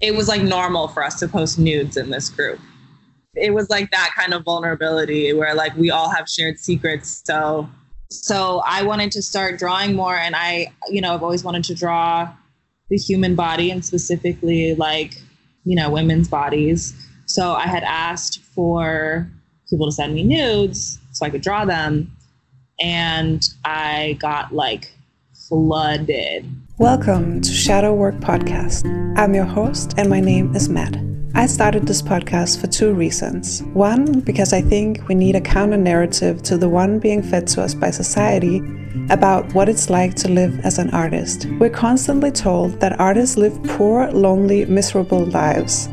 [0.00, 2.60] it was like normal for us to post nudes in this group.
[3.34, 7.22] It was like that kind of vulnerability where like we all have shared secrets.
[7.24, 7.68] So
[8.10, 11.74] so I wanted to start drawing more and I, you know, I've always wanted to
[11.74, 12.32] draw
[12.88, 15.14] the human body and specifically like,
[15.64, 16.94] you know, women's bodies.
[17.26, 19.28] So I had asked for
[19.68, 22.10] people to send me nudes so I could draw them.
[22.80, 24.90] And I got like
[25.48, 26.50] flooded.
[26.78, 28.86] Welcome to Shadow Work Podcast.
[29.18, 30.96] I'm your host, and my name is Matt.
[31.34, 33.64] I started this podcast for two reasons.
[33.74, 37.62] One, because I think we need a counter narrative to the one being fed to
[37.62, 38.62] us by society
[39.10, 41.46] about what it's like to live as an artist.
[41.58, 45.86] We're constantly told that artists live poor, lonely, miserable lives.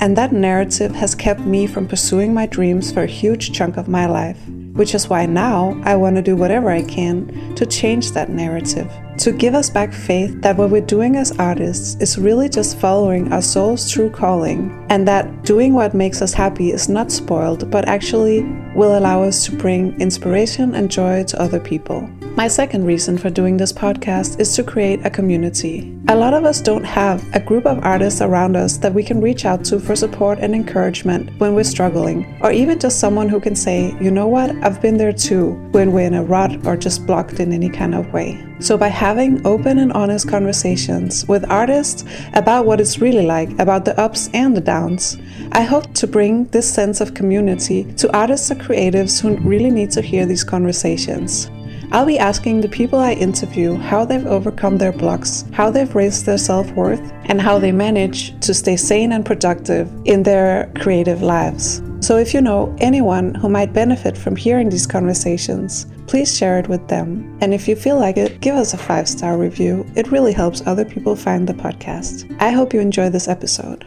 [0.00, 3.86] And that narrative has kept me from pursuing my dreams for a huge chunk of
[3.86, 4.40] my life
[4.76, 8.90] which is why now I want to do whatever I can to change that narrative,
[9.18, 13.32] to give us back faith that what we're doing as artists is really just following
[13.32, 17.88] our soul's true calling, and that doing what makes us happy is not spoiled, but
[17.88, 18.42] actually
[18.74, 22.08] will allow us to bring inspiration and joy to other people.
[22.36, 25.96] My second reason for doing this podcast is to create a community.
[26.08, 29.22] A lot of us don't have a group of artists around us that we can
[29.22, 33.40] reach out to for support and encouragement when we're struggling, or even just someone who
[33.40, 36.76] can say, you know what, I've been there too, when we're in a rut or
[36.76, 38.38] just blocked in any kind of way.
[38.58, 43.86] So, by having open and honest conversations with artists about what it's really like, about
[43.86, 45.16] the ups and the downs,
[45.52, 49.90] I hope to bring this sense of community to artists or creatives who really need
[49.92, 51.50] to hear these conversations.
[51.92, 56.26] I'll be asking the people I interview how they've overcome their blocks, how they've raised
[56.26, 61.22] their self worth, and how they manage to stay sane and productive in their creative
[61.22, 61.82] lives.
[62.00, 66.68] So, if you know anyone who might benefit from hearing these conversations, please share it
[66.68, 67.38] with them.
[67.40, 69.86] And if you feel like it, give us a five star review.
[69.94, 72.36] It really helps other people find the podcast.
[72.40, 73.86] I hope you enjoy this episode.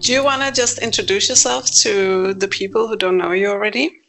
[0.00, 4.00] Do you want to just introduce yourself to the people who don't know you already?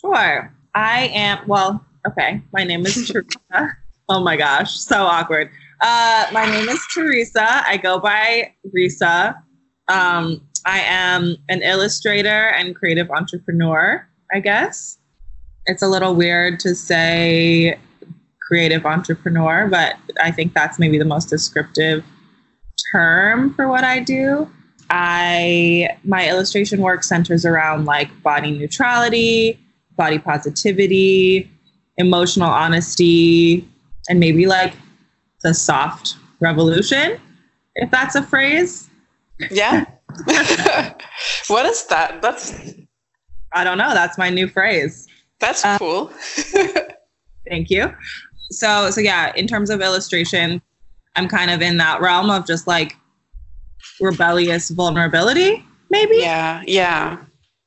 [0.00, 0.52] Sure.
[0.74, 3.76] I am, well, Okay, my name is Teresa.
[4.08, 5.50] oh my gosh, so awkward.
[5.80, 7.66] Uh, my name is Teresa.
[7.66, 9.36] I go by Risa.
[9.88, 14.98] Um, I am an illustrator and creative entrepreneur, I guess.
[15.66, 17.78] It's a little weird to say
[18.40, 22.04] creative entrepreneur, but I think that's maybe the most descriptive
[22.90, 24.50] term for what I do.
[24.90, 29.58] I my illustration work centers around like body neutrality,
[29.96, 31.50] body positivity,
[31.98, 33.68] emotional honesty,
[34.08, 34.74] and maybe like
[35.42, 37.18] the soft revolution,
[37.76, 38.88] if that's a phrase.
[39.50, 39.84] Yeah.
[41.48, 42.20] what is that?
[42.22, 42.74] That's
[43.54, 43.92] I don't know.
[43.92, 45.06] That's my new phrase.
[45.40, 46.06] That's um, cool.
[47.48, 47.94] thank you.
[48.50, 50.62] So so yeah, in terms of illustration,
[51.16, 52.96] I'm kind of in that realm of just like
[54.00, 56.16] rebellious vulnerability, maybe.
[56.18, 57.18] Yeah, yeah.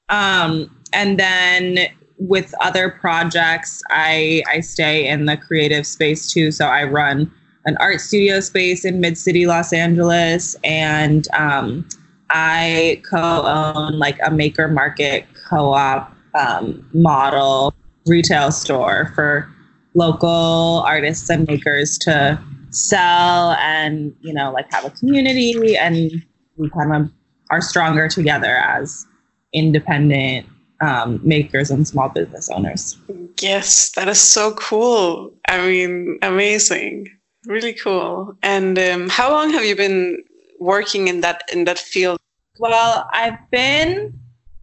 [0.10, 1.88] Um, and then
[2.18, 6.52] with other projects, I I stay in the creative space too.
[6.52, 7.32] So I run
[7.66, 11.88] an art studio space in Mid City, Los Angeles, and um,
[12.30, 17.74] I co-own like a maker market co-op um, model
[18.06, 19.50] retail store for
[19.96, 22.40] local artists and makers to
[22.70, 26.12] sell and you know like have a community and
[26.58, 27.10] we kind of
[27.50, 29.06] are stronger together as
[29.54, 30.46] independent
[30.86, 32.98] um, makers and small business owners.
[33.42, 35.34] Yes, that is so cool.
[35.48, 37.10] I mean, amazing,
[37.46, 38.38] really cool.
[38.44, 40.24] And um, how long have you been
[40.60, 42.20] working in that in that field?
[42.60, 44.18] Well, I've been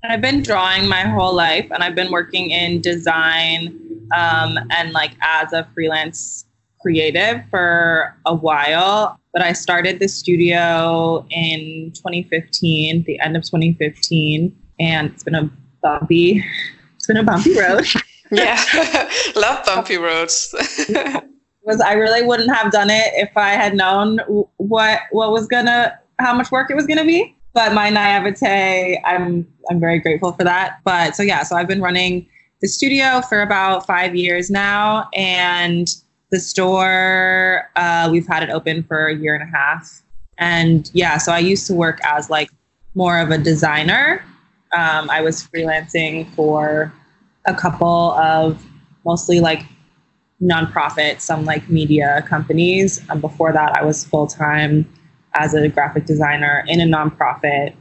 [0.04, 3.78] I've been drawing my whole life, and I've been working in design
[4.14, 6.44] um, and like as a freelance
[6.80, 9.18] creative for a while.
[9.32, 15.50] But I started the studio in 2015, the end of 2015, and it's been a
[15.82, 16.44] bumpy.
[16.96, 17.86] It's been a bumpy road.
[18.30, 18.62] yeah,
[19.36, 20.54] love bumpy roads.
[21.64, 24.18] was I really wouldn't have done it if I had known
[24.56, 27.36] what what was gonna how much work it was gonna be.
[27.54, 30.78] But my naivete, I'm I'm very grateful for that.
[30.84, 32.26] But so yeah, so I've been running
[32.60, 35.88] the studio for about five years now, and
[36.30, 40.02] the store uh, we've had it open for a year and a half.
[40.38, 42.50] And yeah, so I used to work as like
[42.94, 44.24] more of a designer
[44.72, 46.92] um, I was freelancing for
[47.44, 48.64] a couple of
[49.04, 49.64] mostly like
[50.42, 53.00] nonprofit, some like media companies.
[53.10, 54.90] Um, before that, I was full time
[55.34, 57.74] as a graphic designer in a nonprofit,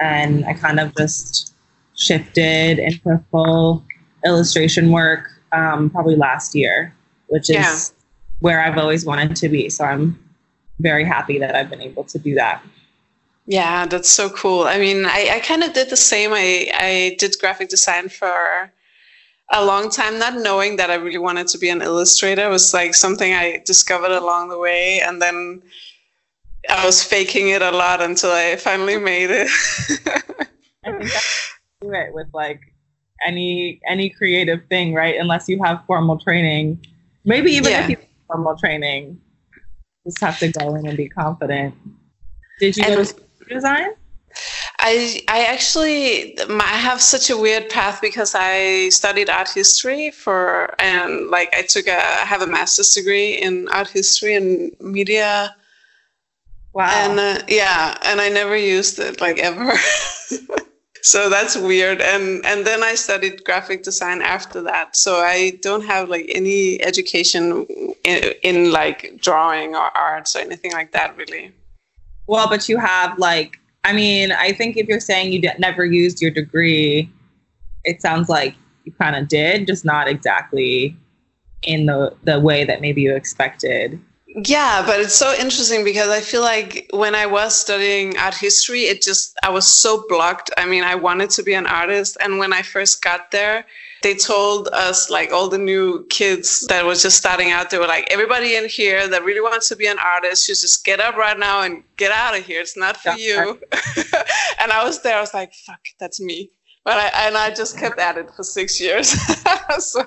[0.00, 1.54] and I kind of just
[1.96, 3.84] shifted into full
[4.24, 6.94] illustration work um, probably last year,
[7.28, 7.78] which is yeah.
[8.40, 9.68] where I've always wanted to be.
[9.68, 10.18] So I'm
[10.80, 12.62] very happy that I've been able to do that.
[13.46, 14.64] Yeah, that's so cool.
[14.64, 16.32] I mean, I, I kind of did the same.
[16.32, 18.72] I, I did graphic design for
[19.52, 22.46] a long time, not knowing that I really wanted to be an illustrator.
[22.46, 25.00] It was like something I discovered along the way.
[25.00, 25.62] And then
[26.70, 29.48] I was faking it a lot until I finally made it.
[30.86, 31.52] I think that's
[31.82, 32.60] do it with like
[33.26, 35.16] any any creative thing, right?
[35.18, 36.84] Unless you have formal training.
[37.26, 37.84] Maybe even yeah.
[37.84, 39.20] if you have formal training,
[40.04, 41.74] just have to go in and be confident.
[42.60, 43.90] Did you and, to design?
[44.78, 50.74] I I actually I have such a weird path because I studied art history for
[50.80, 55.54] and like I took a I have a master's degree in art history and media.
[56.72, 56.90] Wow.
[56.92, 59.72] And uh, yeah, and I never used it like ever.
[61.04, 65.84] so that's weird and and then i studied graphic design after that so i don't
[65.84, 67.66] have like any education
[68.04, 71.52] in, in like drawing or arts or anything like that really
[72.26, 76.20] well but you have like i mean i think if you're saying you never used
[76.20, 77.10] your degree
[77.84, 78.54] it sounds like
[78.84, 80.96] you kind of did just not exactly
[81.62, 84.00] in the the way that maybe you expected
[84.46, 88.82] yeah, but it's so interesting because I feel like when I was studying art history,
[88.82, 90.50] it just, I was so blocked.
[90.56, 92.16] I mean, I wanted to be an artist.
[92.20, 93.64] And when I first got there,
[94.04, 97.86] they told us, like all the new kids that was just starting out, they were
[97.86, 101.16] like, everybody in here that really wants to be an artist should just get up
[101.16, 102.60] right now and get out of here.
[102.60, 103.58] It's not for you.
[104.60, 106.50] and I was there, I was like, fuck, that's me.
[106.84, 109.08] But I, and I just kept at it for six years.
[109.78, 110.06] so.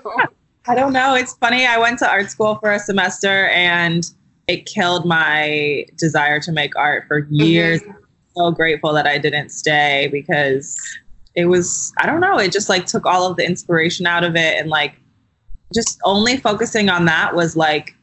[0.67, 1.15] I don't know.
[1.15, 1.65] It's funny.
[1.65, 4.03] I went to art school for a semester and
[4.47, 7.33] it killed my desire to make art for mm-hmm.
[7.33, 7.81] years.
[7.81, 7.91] Mm-hmm.
[8.35, 10.77] So grateful that I didn't stay because
[11.38, 14.36] it was, I don't know, it just like took all of the inspiration out of
[14.36, 14.60] it.
[14.60, 14.95] And like
[15.72, 17.94] just only focusing on that was like,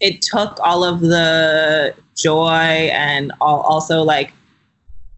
[0.00, 4.32] it took all of the joy and all, also like,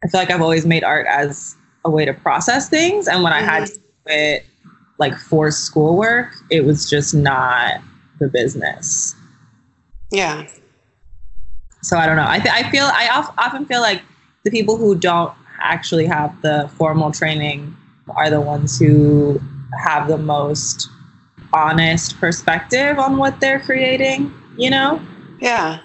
[0.05, 1.55] I feel like I've always made art as
[1.85, 3.07] a way to process things.
[3.07, 3.49] And when mm-hmm.
[3.49, 3.75] I had mm-hmm.
[3.75, 4.47] to do it
[4.99, 7.81] like for schoolwork, it was just not
[8.19, 9.15] the business.
[10.11, 10.49] Yeah.
[11.83, 12.27] So I don't know.
[12.27, 14.03] I th- I feel I of- often feel like
[14.43, 17.77] the people who don't actually have the formal training
[18.15, 19.41] are the ones who
[19.83, 20.89] have the most
[21.53, 25.01] honest perspective on what they're creating, you know?
[25.41, 25.81] Yeah.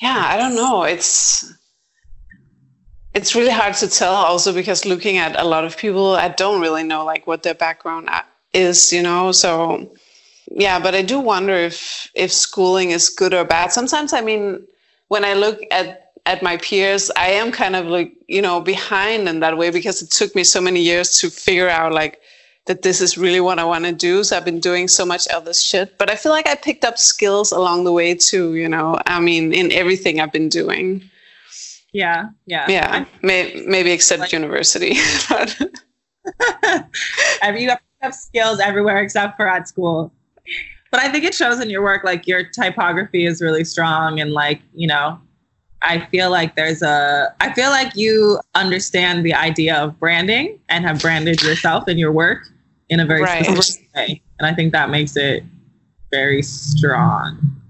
[0.00, 0.84] Yeah, I don't know.
[0.84, 1.52] It's
[3.14, 6.60] it's really hard to tell also because looking at a lot of people i don't
[6.60, 8.08] really know like what their background
[8.52, 9.90] is you know so
[10.50, 14.66] yeah but i do wonder if if schooling is good or bad sometimes i mean
[15.08, 19.28] when i look at at my peers i am kind of like you know behind
[19.28, 22.20] in that way because it took me so many years to figure out like
[22.66, 25.26] that this is really what i want to do so i've been doing so much
[25.28, 28.68] other shit but i feel like i picked up skills along the way too you
[28.68, 31.02] know i mean in everything i've been doing
[31.92, 33.04] yeah, yeah, yeah.
[33.22, 34.94] May, maybe except like, university.
[37.42, 37.70] Have you
[38.00, 40.10] have skills everywhere except for at school?
[40.90, 42.02] But I think it shows in your work.
[42.02, 45.20] Like your typography is really strong, and like you know,
[45.84, 47.34] I feel like there's a.
[47.40, 52.12] I feel like you understand the idea of branding and have branded yourself and your
[52.12, 52.46] work
[52.88, 53.44] in a very right.
[53.44, 55.44] specific way, and I think that makes it
[56.10, 57.62] very strong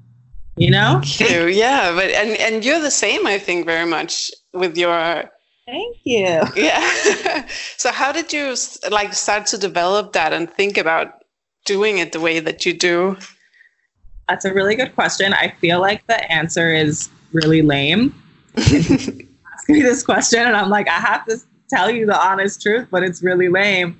[0.57, 1.47] you know Thank you.
[1.47, 5.25] yeah but and and you're the same i think very much with your
[5.67, 8.55] thank you yeah so how did you
[8.91, 11.25] like start to develop that and think about
[11.65, 13.17] doing it the way that you do
[14.29, 18.15] that's a really good question i feel like the answer is really lame
[18.57, 21.39] ask me this question and i'm like i have to
[21.71, 23.99] tell you the honest truth but it's really lame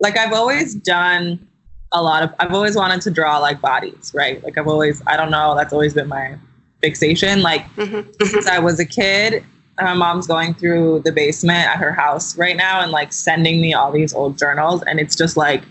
[0.00, 1.38] like i've always done
[1.94, 4.42] a lot of I've always wanted to draw like bodies, right?
[4.42, 6.36] Like I've always I don't know, that's always been my
[6.82, 7.40] fixation.
[7.40, 8.10] Like mm-hmm.
[8.24, 9.44] since I was a kid,
[9.80, 13.74] my mom's going through the basement at her house right now and like sending me
[13.74, 15.62] all these old journals and it's just like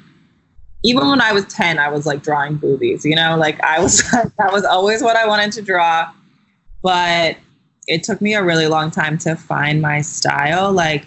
[0.86, 4.01] even when I was 10, I was like drawing boobies, you know, like I was
[4.12, 6.10] that was always what I wanted to draw.
[6.84, 7.38] But
[7.88, 10.72] it took me a really long time to find my style.
[10.72, 11.06] Like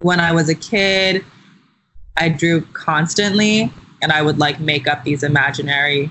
[0.00, 1.24] when I was a kid,
[2.16, 3.72] I drew constantly
[4.02, 6.10] and I would like make up these imaginary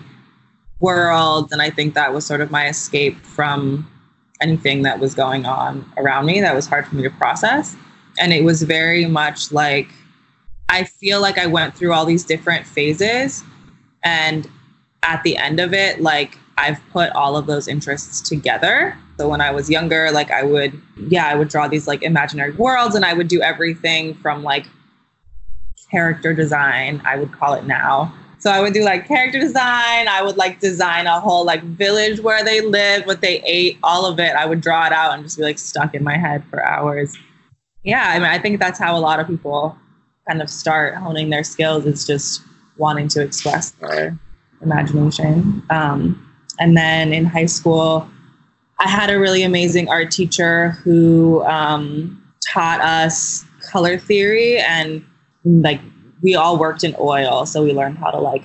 [0.79, 1.51] worlds.
[1.51, 3.89] And I think that was sort of my escape from
[4.41, 7.75] anything that was going on around me that was hard for me to process.
[8.19, 9.89] And it was very much like
[10.69, 13.43] I feel like I went through all these different phases.
[14.03, 14.49] And
[15.03, 18.97] at the end of it, like I've put all of those interests together.
[19.17, 22.51] So when I was younger, like I would, yeah, I would draw these like imaginary
[22.51, 24.65] worlds and I would do everything from like
[25.91, 30.07] character design, I would call it now, So I would do like character design.
[30.07, 34.05] I would like design a whole like village where they live, what they ate, all
[34.05, 34.35] of it.
[34.35, 37.17] I would draw it out and just be like stuck in my head for hours.
[37.83, 39.77] Yeah, I mean, I think that's how a lot of people
[40.27, 42.41] kind of start honing their skills is just
[42.77, 44.17] wanting to express their
[44.61, 45.63] imagination.
[45.69, 46.24] Um,
[46.59, 48.09] and then in high school,
[48.79, 55.03] I had a really amazing art teacher who um, taught us color theory and
[55.43, 55.79] like
[56.21, 58.43] we all worked in oil, so we learned how to like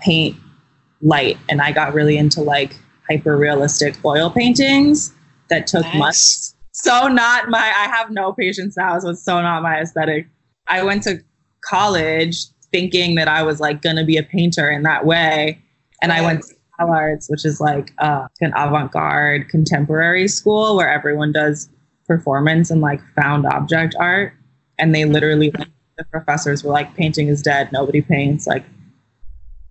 [0.00, 0.36] paint
[1.02, 1.36] light.
[1.48, 2.76] And I got really into like
[3.08, 5.12] hyper realistic oil paintings
[5.50, 5.94] that took nice.
[5.94, 6.54] months.
[6.72, 7.58] So not my.
[7.58, 10.26] I have no patience now, so it's so not my aesthetic.
[10.68, 11.22] I went to
[11.62, 15.60] college thinking that I was like gonna be a painter in that way,
[16.00, 16.20] and right.
[16.20, 21.68] I went to CalArts, which is like uh, an avant-garde contemporary school where everyone does
[22.06, 24.32] performance and like found object art,
[24.78, 28.46] and they literally like, the professors were like, painting is dead, nobody paints.
[28.46, 28.64] Like,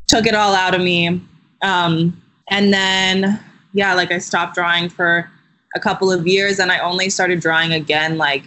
[0.07, 1.21] took it all out of me.
[1.61, 3.39] Um, and then,
[3.73, 5.29] yeah, like I stopped drawing for
[5.75, 8.43] a couple of years and I only started drawing again, like,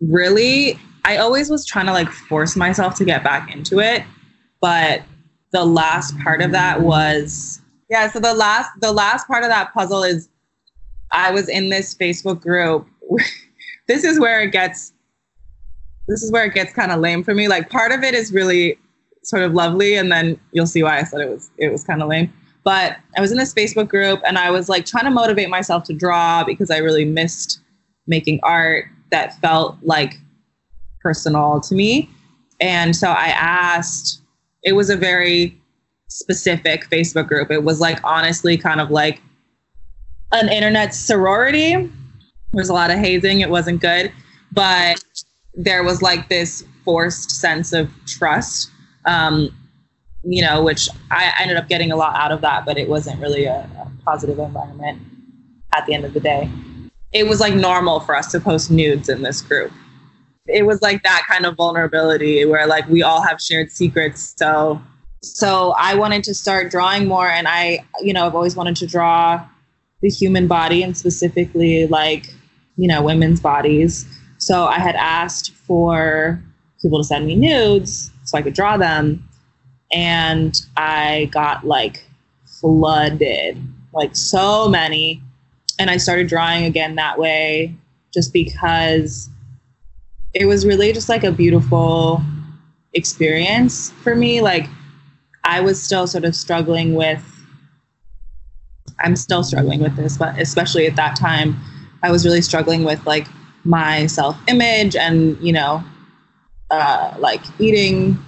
[0.00, 0.78] really.
[1.04, 4.02] I always was trying to like force myself to get back into it.
[4.60, 5.02] But
[5.52, 7.60] the last part of that was,
[7.90, 10.28] yeah, so the last, the last part of that puzzle is
[11.12, 12.86] I was in this Facebook group.
[13.88, 14.92] this is where it gets
[16.08, 17.48] this is where it gets kind of lame for me.
[17.48, 18.78] Like part of it is really
[19.22, 22.02] sort of lovely, and then you'll see why I said it was it was kind
[22.02, 22.32] of lame.
[22.62, 25.84] But I was in this Facebook group, and I was like trying to motivate myself
[25.84, 27.60] to draw because I really missed
[28.06, 30.18] making art that felt like
[31.00, 32.10] personal to me.
[32.60, 34.20] And so I asked.
[34.66, 35.60] It was a very
[36.14, 37.50] specific Facebook group.
[37.50, 39.20] It was like honestly kind of like
[40.30, 41.72] an internet sorority.
[41.72, 41.90] There
[42.52, 43.40] was a lot of hazing.
[43.40, 44.12] It wasn't good,
[44.52, 45.02] but
[45.54, 48.70] there was like this forced sense of trust,
[49.06, 49.50] um,
[50.22, 53.20] you know, which I, ended up getting a lot out of that, but it wasn't
[53.20, 55.02] really a, a positive environment
[55.74, 56.48] at the end of the day.
[57.10, 59.72] It was like normal for us to post nudes in this group.
[60.46, 64.34] It was like that kind of vulnerability where like we all have shared secrets.
[64.36, 64.80] So
[65.24, 68.86] so I wanted to start drawing more and I, you know, I've always wanted to
[68.86, 69.46] draw
[70.02, 72.34] the human body and specifically like,
[72.76, 74.06] you know, women's bodies.
[74.38, 76.42] So I had asked for
[76.82, 79.26] people to send me nudes so I could draw them.
[79.92, 82.04] And I got like
[82.44, 83.56] flooded,
[83.92, 85.22] like so many.
[85.78, 87.74] And I started drawing again that way
[88.12, 89.28] just because
[90.34, 92.22] it was really just like a beautiful
[92.92, 94.40] experience for me.
[94.40, 94.68] Like
[95.44, 97.22] I was still sort of struggling with,
[99.00, 101.56] I'm still struggling with this, but especially at that time,
[102.02, 103.26] I was really struggling with like
[103.64, 105.82] my self image and, you know,
[106.70, 108.18] uh, like eating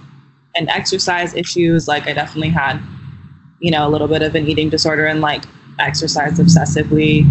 [0.55, 1.87] and exercise issues.
[1.87, 2.81] Like, I definitely had,
[3.59, 5.43] you know, a little bit of an eating disorder and like
[5.79, 7.21] exercised obsessively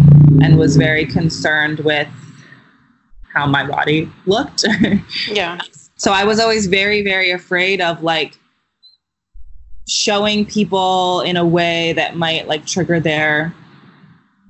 [0.41, 2.07] and was very concerned with
[3.33, 4.65] how my body looked.
[5.27, 5.59] yeah.
[5.95, 8.37] So I was always very, very afraid of like
[9.87, 13.53] showing people in a way that might like trigger their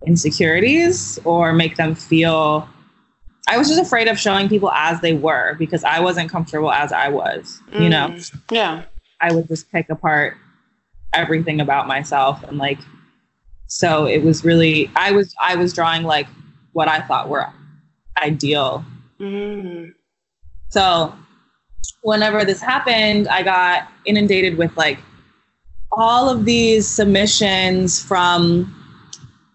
[0.06, 2.68] insecurities or make them feel
[3.50, 6.92] I was just afraid of showing people as they were because I wasn't comfortable as
[6.92, 8.18] I was, mm, you know?
[8.52, 8.84] Yeah.
[9.22, 10.36] I would just pick apart
[11.14, 12.80] everything about myself and like
[13.68, 16.28] so it was really I was I was drawing like
[16.74, 17.48] what I thought were
[18.22, 18.84] ideal.
[19.20, 19.94] Mm.
[20.70, 21.14] So
[22.02, 25.00] whenever this happened, I got inundated with like
[25.92, 28.74] all of these submissions from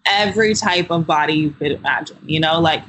[0.05, 2.83] every type of body you could imagine, you know, like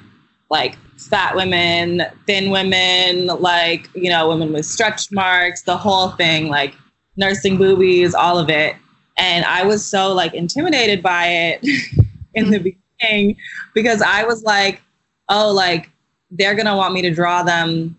[0.50, 6.48] like fat women, thin women, like, you know, women with stretch marks, the whole thing,
[6.48, 6.74] like
[7.16, 8.76] nursing boobies, all of it.
[9.16, 11.60] And I was so like intimidated by it
[12.34, 12.78] in the mm-hmm.
[13.00, 13.36] beginning
[13.74, 14.82] because I was like,
[15.28, 15.90] oh, like
[16.30, 17.96] they're going to want me to draw them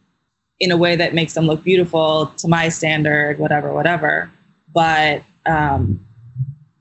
[0.59, 4.31] in a way that makes them look beautiful to my standard, whatever, whatever.
[4.73, 6.05] But um,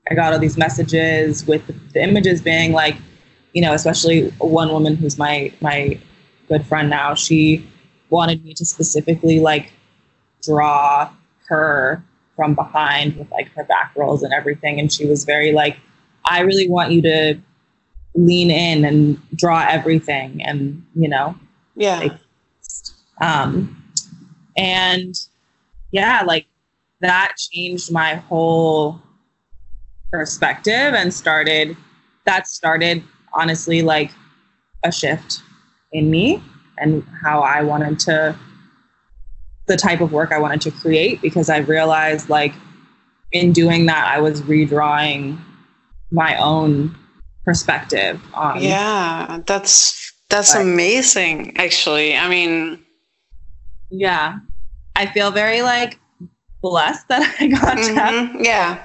[0.09, 2.95] I got all these messages with the, images being like,
[3.53, 5.99] you know, especially one woman who's my my
[6.47, 7.67] good friend now, she
[8.09, 9.71] wanted me to specifically like
[10.43, 11.11] draw
[11.47, 12.03] her
[12.35, 14.79] from behind with like her back rolls and everything.
[14.79, 15.77] And she was very like,
[16.25, 17.35] I really want you to
[18.13, 21.35] lean in and draw everything and, you know,
[21.75, 21.99] yeah.
[21.99, 22.13] Like,
[23.21, 23.83] um,
[24.57, 25.15] and
[25.91, 26.45] yeah, like
[27.01, 29.01] that changed my whole
[30.11, 31.75] perspective and started,
[32.25, 34.11] that started honestly like
[34.83, 35.41] a shift
[35.91, 36.41] in me
[36.77, 38.37] and how I wanted to,
[39.67, 42.53] the type of work I wanted to create because I realized like
[43.31, 45.39] in doing that, I was redrawing
[46.11, 46.95] my own
[47.43, 48.61] perspective on.
[48.61, 51.57] Yeah, that's that's like, amazing.
[51.57, 52.83] Actually, I mean,
[53.89, 54.37] yeah,
[54.95, 55.99] I feel very like
[56.65, 58.43] blessed that I got mm-hmm.
[58.43, 58.83] Yeah.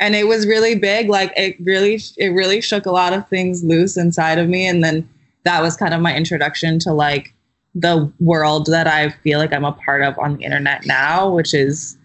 [0.00, 1.08] And it was really big.
[1.08, 4.66] Like it really, it really shook a lot of things loose inside of me.
[4.66, 5.08] And then
[5.44, 7.32] that was kind of my introduction to like
[7.74, 11.54] the world that I feel like I'm a part of on the internet now, which
[11.54, 11.96] is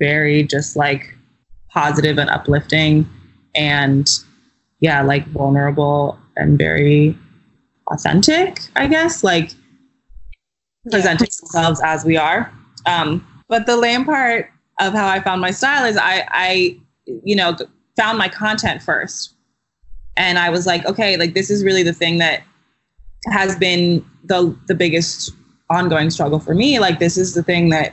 [0.00, 1.14] very just like
[1.70, 3.08] positive and uplifting
[3.54, 4.10] and
[4.80, 7.16] yeah, like vulnerable and very
[7.92, 9.52] authentic, I guess, like
[10.90, 11.46] presenting yeah.
[11.46, 12.52] ourselves as we are.
[12.86, 14.50] Um, but the lame part
[14.80, 16.78] of how I found my style is I, I,
[17.24, 17.56] you know,
[17.96, 19.34] found my content first.
[20.16, 22.42] And I was like, okay, like this is really the thing that
[23.26, 25.32] has been the the biggest
[25.70, 26.78] ongoing struggle for me.
[26.78, 27.92] Like this is the thing that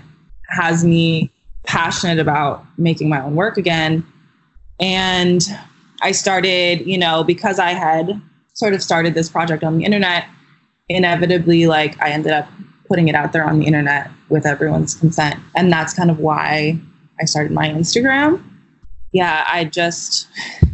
[0.49, 1.31] has me
[1.65, 4.05] passionate about making my own work again.
[4.79, 5.43] And
[6.01, 8.21] I started, you know, because I had
[8.53, 10.27] sort of started this project on the internet,
[10.89, 12.47] inevitably like I ended up
[12.87, 15.39] putting it out there on the internet with everyone's consent.
[15.55, 16.79] And that's kind of why
[17.19, 18.43] I started my Instagram.
[19.11, 20.27] Yeah, I just,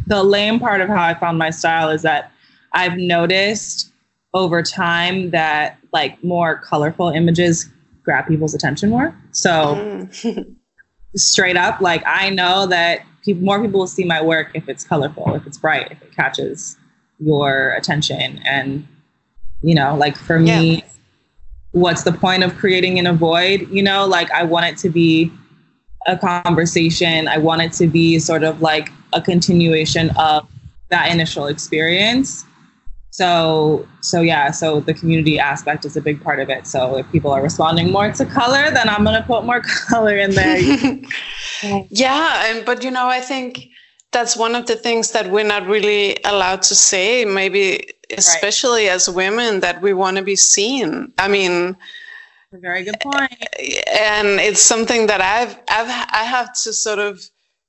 [0.08, 2.32] the lame part of how I found my style is that
[2.74, 3.92] I've noticed
[4.34, 7.70] over time that like more colorful images
[8.04, 9.16] grab people's attention more.
[9.32, 9.76] So,
[10.12, 10.56] mm.
[11.16, 14.84] straight up, like I know that people, more people will see my work if it's
[14.84, 16.78] colorful, if it's bright, if it catches
[17.20, 18.40] your attention.
[18.46, 18.88] And,
[19.62, 20.82] you know, like for me, yeah
[21.72, 23.68] what's the point of creating in a void?
[23.72, 25.32] You know, like I want it to be
[26.08, 27.28] a conversation.
[27.28, 30.48] I want it to be sort of like a continuation of
[30.90, 32.46] that initial experience.
[33.12, 36.66] So, so yeah, so the community aspect is a big part of it.
[36.66, 40.16] So if people are responding more to color, then I'm going to put more color
[40.18, 40.58] in there.
[41.90, 43.68] yeah, and but you know, I think
[44.12, 47.26] that's one of the things that we're not really allowed to say.
[47.26, 47.88] Maybe
[48.18, 48.94] especially right.
[48.94, 51.14] as women, that we want to be seen.
[51.18, 51.76] I mean,
[52.54, 53.32] a very good point.
[53.94, 57.22] And it's something that I've I've I have to sort of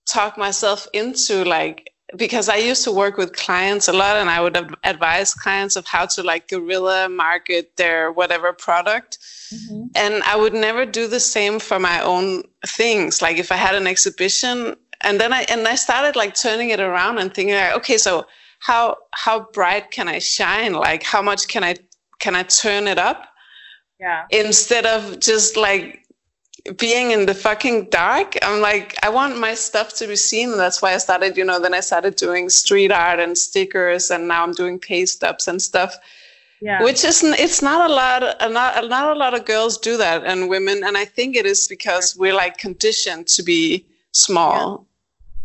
[0.07, 4.41] talk myself into like because I used to work with clients a lot and I
[4.41, 9.19] would advise clients of how to like guerrilla market their whatever product.
[9.55, 9.85] Mm-hmm.
[9.95, 13.23] And I would never do the same for my own things.
[13.23, 16.81] Like if I had an exhibition and then I and I started like turning it
[16.81, 18.27] around and thinking like, okay, so
[18.61, 20.73] how how bright can I shine?
[20.73, 21.77] Like how much can I
[22.19, 23.29] can I turn it up?
[24.01, 24.25] Yeah.
[24.31, 26.03] Instead of just like
[26.77, 30.81] being in the fucking dark i'm like i want my stuff to be seen that's
[30.81, 34.45] why i started you know then i started doing street art and stickers and now
[34.45, 35.97] i'm doing paste ups and stuff
[36.61, 36.81] yeah.
[36.85, 40.49] which isn't it's not a lot not, not a lot of girls do that and
[40.49, 44.87] women and i think it is because we're like conditioned to be small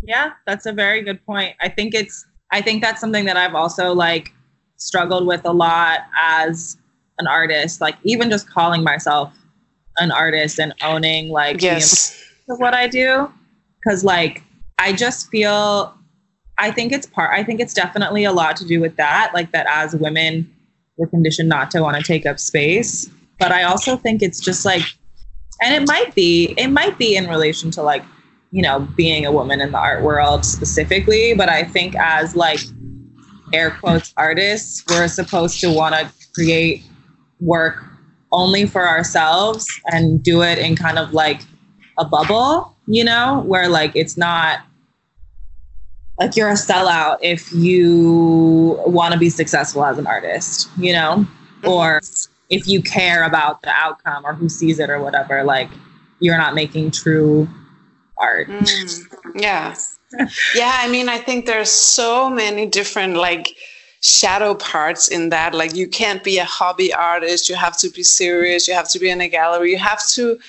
[0.03, 0.31] yeah.
[0.45, 3.93] that's a very good point i think it's I think that's something that I've also
[3.93, 4.33] like
[4.77, 6.77] struggled with a lot as
[7.19, 9.33] an artist, like even just calling myself
[9.97, 12.23] an artist and owning like yes.
[12.45, 13.31] what I do.
[13.85, 14.43] Cause like
[14.77, 15.93] I just feel
[16.59, 19.31] I think it's part I think it's definitely a lot to do with that.
[19.33, 20.53] Like that as women
[20.97, 23.09] we're conditioned not to want to take up space.
[23.39, 24.83] But I also think it's just like
[25.61, 28.03] and it might be it might be in relation to like
[28.51, 32.59] you know, being a woman in the art world specifically, but I think as like
[33.53, 36.83] air quotes artists, we're supposed to want to create
[37.39, 37.83] work
[38.31, 41.41] only for ourselves and do it in kind of like
[41.97, 44.59] a bubble, you know, where like it's not
[46.19, 51.25] like you're a sellout if you want to be successful as an artist, you know,
[51.61, 51.67] mm-hmm.
[51.67, 52.01] or
[52.49, 55.69] if you care about the outcome or who sees it or whatever, like
[56.19, 57.47] you're not making true
[58.19, 58.47] art.
[58.47, 59.75] Mm, yeah.
[60.55, 63.55] yeah, I mean, I think there's so many different like
[64.01, 65.53] shadow parts in that.
[65.53, 68.99] Like you can't be a hobby artist, you have to be serious, you have to
[68.99, 70.39] be in a gallery, you have to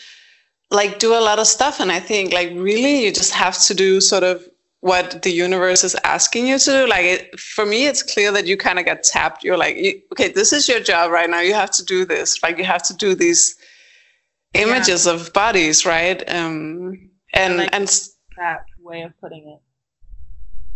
[0.71, 3.75] like do a lot of stuff and I think like really you just have to
[3.75, 4.47] do sort of
[4.81, 6.87] what the universe is asking you to do.
[6.87, 9.43] Like it, for me, it's clear that you kind of get tapped.
[9.43, 9.77] You're like,
[10.13, 11.41] okay, this is your job right now.
[11.41, 12.41] You have to do this.
[12.43, 13.57] Like you have to do these
[14.55, 15.15] images yeah.
[15.15, 16.23] of bodies, right?
[16.31, 17.89] Um, and like and
[18.37, 19.61] that way of putting it.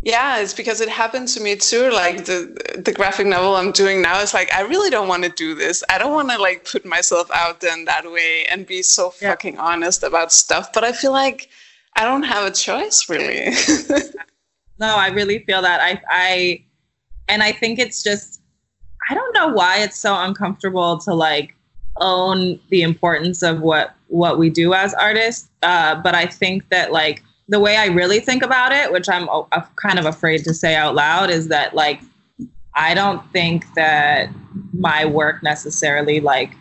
[0.02, 4.02] Yeah it's because it happened to me too like the the graphic novel i'm doing
[4.02, 5.84] now is like i really don't want to do this.
[5.88, 9.14] I don't want to like put myself out there in that way and be so
[9.22, 9.30] yeah.
[9.30, 11.48] fucking honest about stuff but i feel like
[11.94, 13.52] i don't have a choice really.
[14.78, 15.80] No i really feel that.
[15.80, 16.64] I i
[17.28, 18.42] and i think it's just
[19.08, 21.54] i don't know why it's so uncomfortable to like
[22.02, 26.92] own the importance of what what we do as artists uh, but i think that
[26.92, 29.42] like the way I really think about it, which I'm uh,
[29.76, 32.00] kind of afraid to say out loud, is that like
[32.74, 34.30] I don't think that
[34.72, 36.54] my work necessarily like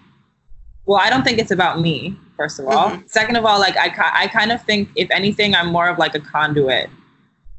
[0.86, 2.90] well, I don't think it's about me, first of all.
[2.90, 3.08] Mm-hmm.
[3.08, 6.16] Second of all, like I, I kind of think if anything, I'm more of like
[6.16, 6.90] a conduit.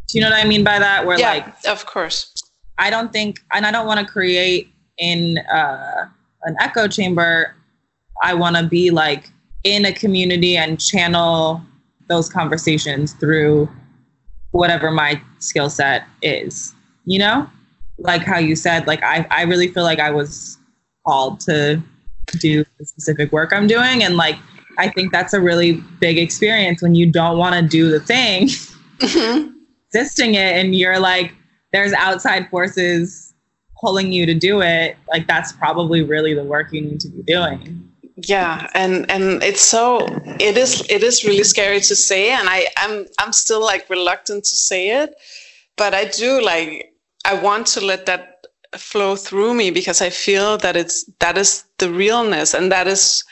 [0.08, 1.06] Do you know what I mean by that?
[1.06, 2.34] Where yeah, like, of course.
[2.78, 6.06] I don't think, and I don't want to create in uh,
[6.42, 7.54] an echo chamber.
[8.22, 9.30] I want to be like
[9.64, 11.62] in a community and channel
[12.08, 13.68] those conversations through
[14.52, 16.74] whatever my skill set is.
[17.04, 17.50] You know,
[17.98, 20.58] like how you said, like I, I really feel like I was
[21.06, 21.82] called to
[22.38, 24.02] do the specific work I'm doing.
[24.02, 24.36] And like,
[24.78, 28.46] I think that's a really big experience when you don't want to do the thing,
[28.98, 29.48] mm-hmm.
[29.92, 31.34] resisting it, and you're like,
[31.72, 33.34] there's outside forces
[33.80, 34.96] pulling you to do it.
[35.08, 37.81] Like, that's probably really the work you need to be doing.
[38.16, 40.06] Yeah, and and it's so
[40.38, 44.44] it is it is really scary to say, and I I'm I'm still like reluctant
[44.44, 45.14] to say it,
[45.76, 46.92] but I do like
[47.24, 48.46] I want to let that
[48.76, 53.24] flow through me because I feel that it's that is the realness and that is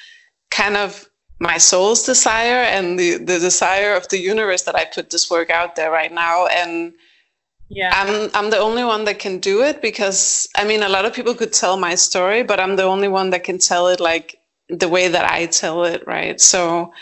[0.50, 1.08] kind of
[1.40, 5.50] my soul's desire and the the desire of the universe that I put this work
[5.50, 6.92] out there right now and
[7.68, 7.90] yeah.
[7.94, 11.14] I'm I'm the only one that can do it because I mean a lot of
[11.14, 14.39] people could tell my story but I'm the only one that can tell it like
[14.70, 16.92] the way that I tell it right so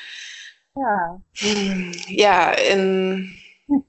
[0.76, 1.16] yeah
[2.08, 3.28] yeah and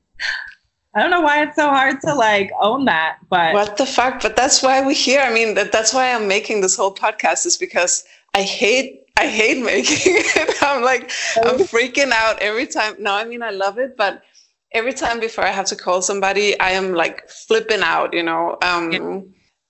[0.95, 4.21] I don't know why it's so hard to like own that, but what the fuck?
[4.21, 5.21] But that's why we're here.
[5.21, 9.27] I mean, that, that's why I'm making this whole podcast is because I hate I
[9.27, 10.63] hate making it.
[10.63, 11.11] I'm like
[11.43, 12.95] I'm freaking out every time.
[12.99, 14.23] No, I mean I love it, but
[14.71, 18.13] every time before I have to call somebody, I am like flipping out.
[18.13, 19.19] You know, um, yeah.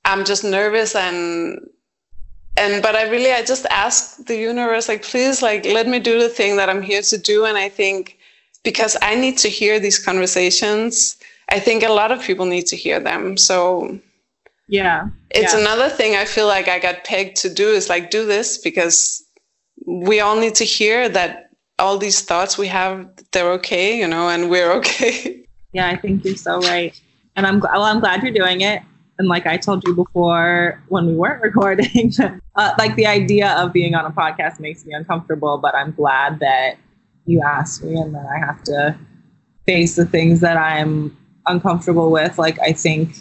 [0.06, 1.60] I'm just nervous and
[2.58, 6.20] and but I really I just ask the universe like please like let me do
[6.20, 8.18] the thing that I'm here to do, and I think
[8.64, 11.18] because I need to hear these conversations.
[11.52, 13.36] I think a lot of people need to hear them.
[13.38, 14.00] So
[14.70, 15.10] yeah.
[15.32, 15.60] It's yeah.
[15.60, 19.24] another thing I feel like I got pegged to do is like do this because
[19.86, 24.30] we all need to hear that all these thoughts we have they're okay, you know,
[24.30, 25.44] and we're okay.
[25.74, 27.00] Yeah, I think you're so right.
[27.36, 28.82] And I'm well, I'm glad you're doing it.
[29.20, 32.14] And like I told you before when we weren't recording,
[32.56, 36.40] uh, like the idea of being on a podcast makes me uncomfortable, but I'm glad
[36.40, 36.78] that
[37.26, 38.98] you asked me and that I have to
[39.66, 42.38] face the things that I'm uncomfortable with.
[42.38, 43.12] Like I think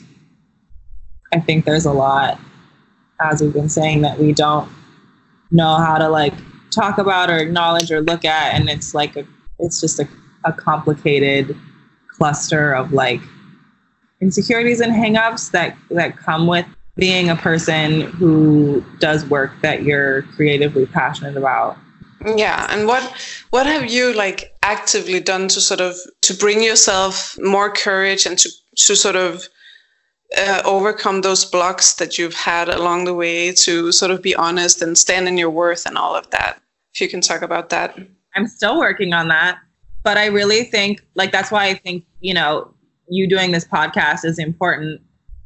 [1.35, 2.41] I think there's a lot,
[3.21, 4.71] as we've been saying, that we don't
[5.51, 6.35] know how to like
[6.71, 9.27] talk about or acknowledge or look at and it's like a
[9.59, 10.07] it's just a,
[10.45, 11.57] a complicated
[12.15, 13.21] cluster of like
[14.21, 20.23] insecurities and hangups that that come with being a person who does work that you're
[20.23, 21.77] creatively passionate about.
[22.25, 23.03] Yeah and what
[23.51, 28.37] what have you like actively done to sort of to bring yourself more courage and
[28.39, 29.49] to to sort of
[30.37, 34.83] uh, overcome those blocks that you've had along the way to sort of be honest
[34.83, 36.61] and stand in your worth and all of that?
[36.93, 37.99] If you can talk about that.
[38.35, 39.59] I'm still working on that
[40.09, 42.73] but i really think like that's why i think you know
[43.11, 45.01] you doing this podcast is important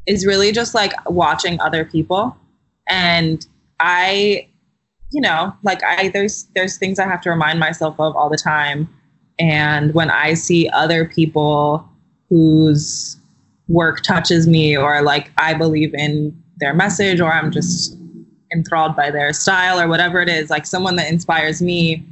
[0.07, 2.37] is really just like watching other people
[2.89, 3.47] and
[3.81, 4.47] i
[5.13, 8.37] you know, like I there's there's things I have to remind myself of all the
[8.37, 8.89] time.
[9.39, 11.87] And when I see other people
[12.29, 13.17] whose
[13.69, 17.97] work touches me or like I believe in their message or I'm just
[18.55, 22.07] enthralled by their style or whatever it is, like someone that inspires me,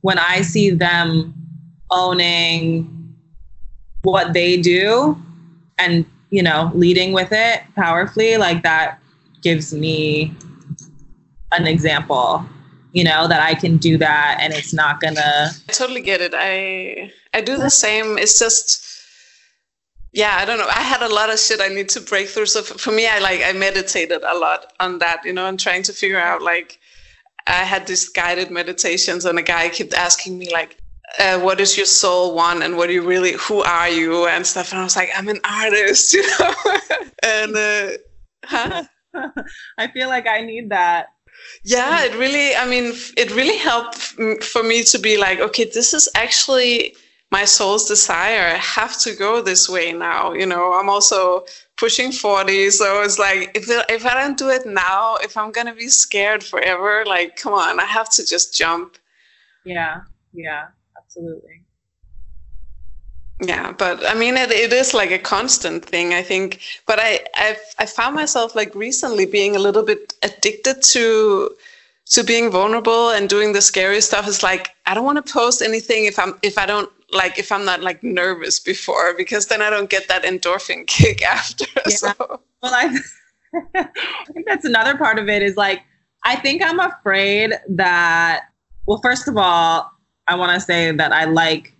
[0.00, 1.34] when I see them
[1.90, 2.95] owning
[4.12, 5.20] what they do
[5.78, 9.00] and, you know, leading with it powerfully, like that
[9.42, 10.34] gives me
[11.52, 12.44] an example
[12.92, 16.32] you know that i can do that and it's not gonna i totally get it.
[16.34, 18.16] I i do the same.
[18.16, 18.68] It's just
[20.12, 20.68] yeah i don't know.
[20.68, 22.46] I had a lot of shit i need to break through.
[22.46, 25.82] So for me i like i meditated a lot on that you know and trying
[25.84, 26.78] to figure out like
[27.46, 30.78] i had these guided meditations and a guy kept asking me like
[31.18, 34.46] uh, what is your soul want and what do you really who are you and
[34.46, 34.72] stuff.
[34.72, 36.54] And i was like i'm an artist you know?
[37.22, 37.88] And uh,
[38.44, 38.84] huh?
[39.78, 41.06] i feel like i need that.
[41.64, 43.96] Yeah it really i mean it really helped
[44.42, 46.94] for me to be like okay this is actually
[47.32, 48.54] my soul's desire.
[48.54, 50.74] I have to go this way now you know?
[50.74, 51.44] I'm also
[51.76, 55.74] pushing 40 so it's like if, if i don't do it now if i'm gonna
[55.74, 58.96] be scared forever like come on i have to just jump.
[59.64, 60.00] Yeah
[60.32, 60.68] yeah
[61.16, 61.62] absolutely
[63.42, 67.20] yeah but i mean it, it is like a constant thing i think but i
[67.36, 71.50] I've, i found myself like recently being a little bit addicted to
[72.06, 75.60] to being vulnerable and doing the scary stuff is like i don't want to post
[75.60, 79.62] anything if i'm if i don't like if I'm not like nervous before because then
[79.62, 81.66] I don't get that endorphin kick after.
[81.86, 81.96] Yeah.
[81.96, 82.40] So.
[82.62, 82.98] Well, I,
[83.76, 85.82] I think that's another part of it is like
[86.24, 88.46] I think I'm afraid that
[88.86, 89.90] well, first of all,
[90.28, 91.74] I want to say that I like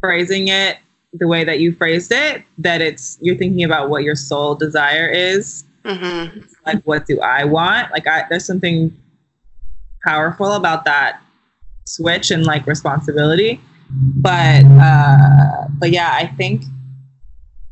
[0.00, 0.78] phrasing it
[1.12, 2.44] the way that you phrased it.
[2.58, 5.64] That it's you're thinking about what your soul desire is.
[5.84, 6.40] Mm-hmm.
[6.66, 7.90] Like, what do I want?
[7.92, 8.96] Like, I there's something
[10.04, 11.20] powerful about that
[11.86, 13.60] switch and like responsibility.
[13.90, 16.64] But uh, but yeah, I think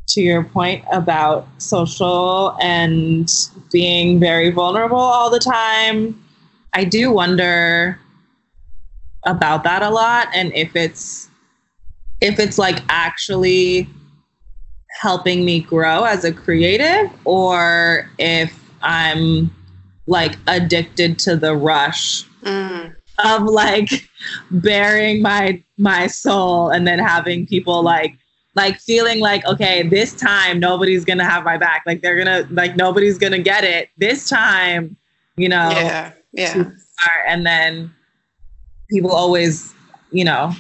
[0.08, 3.30] to your point about social and
[3.70, 6.22] being very vulnerable all the time,
[6.72, 8.00] I do wonder
[9.26, 10.28] about that a lot.
[10.34, 11.28] And if it's
[12.20, 13.88] if it's like actually
[15.00, 19.54] helping me grow as a creative or if I'm
[20.06, 22.94] like addicted to the rush mm.
[23.22, 23.90] of like
[24.50, 28.16] baring my my soul and then having people like
[28.54, 31.82] like feeling like okay this time nobody's gonna have my back.
[31.84, 34.96] Like they're gonna like nobody's gonna get it this time
[35.36, 36.70] you know yeah yeah.
[37.26, 37.92] and then
[38.90, 39.74] people always
[40.10, 40.52] you know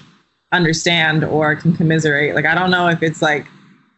[0.52, 2.34] understand or can commiserate.
[2.34, 3.46] Like i don't know if it's like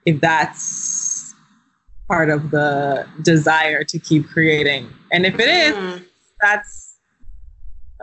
[0.06, 1.34] if that's
[2.08, 4.88] part of the desire to keep creating.
[5.12, 6.04] And if it is mm.
[6.40, 6.96] that's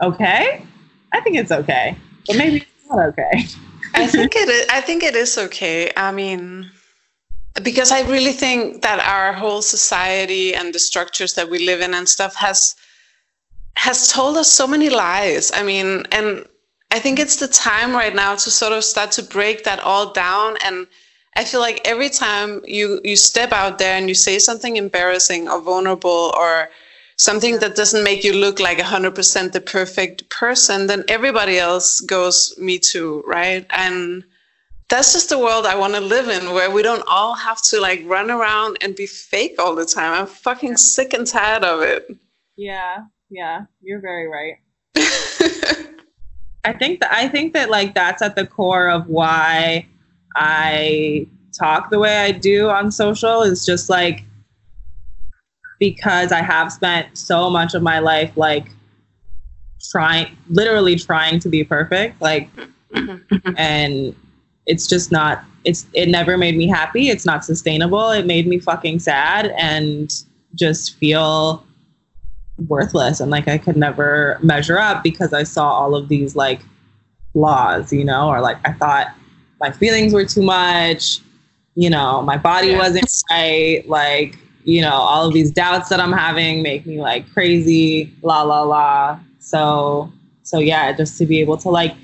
[0.02, 0.64] okay.
[1.12, 1.96] I think it's okay.
[2.26, 3.46] But maybe it's not okay.
[3.94, 5.90] I think it is i think it is okay.
[5.96, 6.70] I mean
[7.62, 11.94] because i really think that our whole society and the structures that we live in
[11.94, 12.76] and stuff has
[13.76, 16.44] has told us so many lies i mean and
[16.90, 20.12] i think it's the time right now to sort of start to break that all
[20.12, 20.86] down and
[21.38, 25.48] I feel like every time you you step out there and you say something embarrassing
[25.48, 26.70] or vulnerable or
[27.16, 32.54] something that doesn't make you look like 100% the perfect person, then everybody else goes,
[32.58, 33.66] me too, right?
[33.70, 34.22] And
[34.88, 37.80] that's just the world I want to live in where we don't all have to
[37.80, 40.12] like run around and be fake all the time.
[40.12, 42.06] I'm fucking sick and tired of it.
[42.56, 44.56] Yeah, yeah, you're very right.
[46.64, 49.86] I think that I think that like that's at the core of why
[50.34, 54.24] I talk the way I do on social is just like
[55.78, 58.68] because I have spent so much of my life like
[59.90, 62.48] trying literally trying to be perfect like
[63.56, 64.14] and
[64.66, 68.58] it's just not it's it never made me happy it's not sustainable it made me
[68.58, 71.65] fucking sad and just feel
[72.68, 76.60] worthless and like I could never measure up because I saw all of these like
[77.32, 79.14] flaws you know or like I thought
[79.60, 81.20] my feelings were too much
[81.74, 82.78] you know my body yeah.
[82.78, 87.32] wasn't right like you know, all of these doubts that I'm having make me like
[87.32, 89.20] crazy, la la la.
[89.38, 91.94] So so yeah, just to be able to like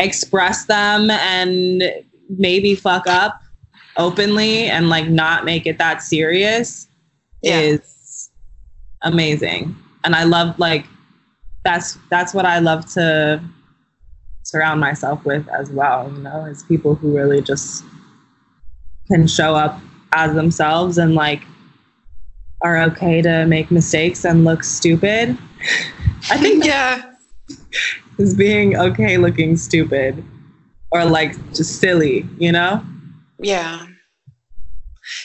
[0.00, 1.82] express them and
[2.28, 3.40] maybe fuck up
[3.96, 6.88] openly and like not make it that serious
[7.40, 7.60] yeah.
[7.60, 8.30] is
[9.02, 9.76] amazing.
[10.08, 10.86] And I love like
[11.64, 13.44] that's that's what I love to
[14.42, 17.84] surround myself with as well, you know, is people who really just
[19.08, 19.78] can show up
[20.12, 21.42] as themselves and like
[22.62, 25.36] are okay to make mistakes and look stupid.
[26.30, 27.12] I think yeah,
[28.16, 30.24] is being okay looking stupid
[30.90, 32.82] or like just silly, you know?
[33.42, 33.84] Yeah.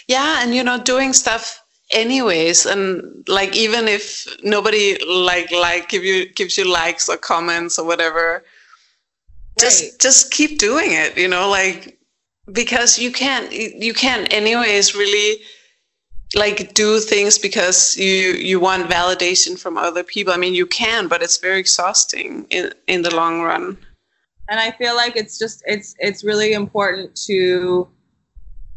[0.09, 1.62] Yeah, and you know, doing stuff
[1.93, 7.79] anyways and like even if nobody like like give you gives you likes or comments
[7.79, 8.43] or whatever right.
[9.59, 11.97] just just keep doing it you know like
[12.51, 15.39] because you can't you can't anyways really
[16.35, 21.07] like do things because you you want validation from other people i mean you can
[21.07, 23.77] but it's very exhausting in in the long run
[24.49, 27.87] and i feel like it's just it's it's really important to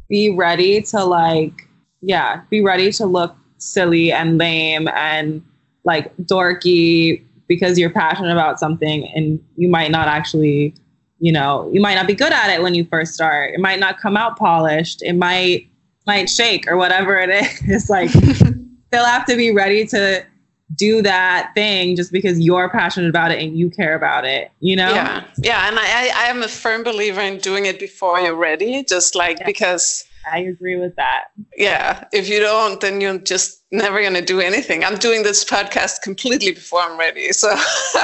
[0.08, 1.65] be ready to like
[2.06, 5.42] yeah be ready to look silly and lame and
[5.84, 10.74] like dorky because you're passionate about something and you might not actually
[11.18, 13.78] you know you might not be good at it when you first start it might
[13.78, 15.66] not come out polished it might
[16.06, 17.90] might shake or whatever it is.
[17.96, 18.12] Like
[18.90, 20.24] they'll have to be ready to
[20.74, 24.76] do that thing just because you're passionate about it and you care about it, you
[24.76, 24.90] know?
[24.90, 25.24] Yeah.
[25.38, 25.68] Yeah.
[25.68, 29.38] And I, I am a firm believer in doing it before you're ready, just like
[29.40, 29.46] yeah.
[29.46, 31.26] because I agree with that.
[31.56, 32.04] Yeah.
[32.12, 34.84] If you don't, then you're just never going to do anything.
[34.84, 37.32] I'm doing this podcast completely before I'm ready.
[37.32, 37.54] So,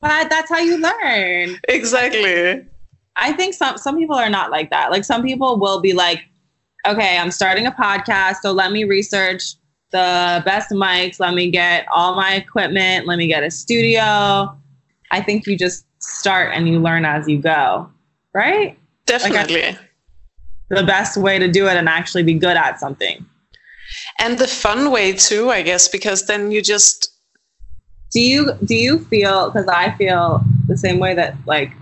[0.00, 1.58] but that's how you learn.
[1.68, 2.66] Exactly.
[3.16, 4.90] I think some, some people are not like that.
[4.90, 6.22] Like some people will be like,
[6.86, 9.54] okay, I'm starting a podcast, so let me research
[9.90, 14.56] the best mics, let me get all my equipment, let me get a studio.
[15.10, 17.90] I think you just start and you learn as you go,
[18.32, 18.78] right?
[19.06, 19.62] Definitely.
[19.62, 19.78] Like I,
[20.70, 23.26] the best way to do it and actually be good at something.
[24.18, 27.12] And the fun way too, I guess, because then you just
[28.10, 31.72] do you do you feel because I feel the same way that like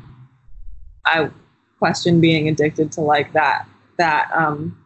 [1.05, 1.31] I
[1.79, 3.67] question being addicted to like that
[3.99, 4.77] that um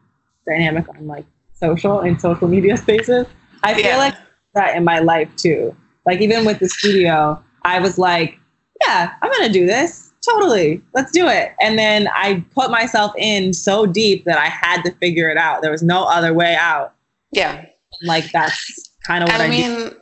[0.47, 3.27] dynamic on like social and social media spaces.
[3.63, 3.97] I feel yeah.
[3.97, 4.15] like
[4.55, 5.77] that in my life too.
[6.07, 8.39] Like even with the studio, I was like,
[8.85, 10.02] yeah, I'm gonna do this.
[10.25, 10.81] Totally.
[10.95, 11.53] Let's do it.
[11.61, 15.63] And then I put myself in so deep that I had to figure it out.
[15.63, 16.95] There was no other way out.
[17.33, 17.65] Yeah.
[18.03, 19.97] Like that's kind of what I, I mean, do.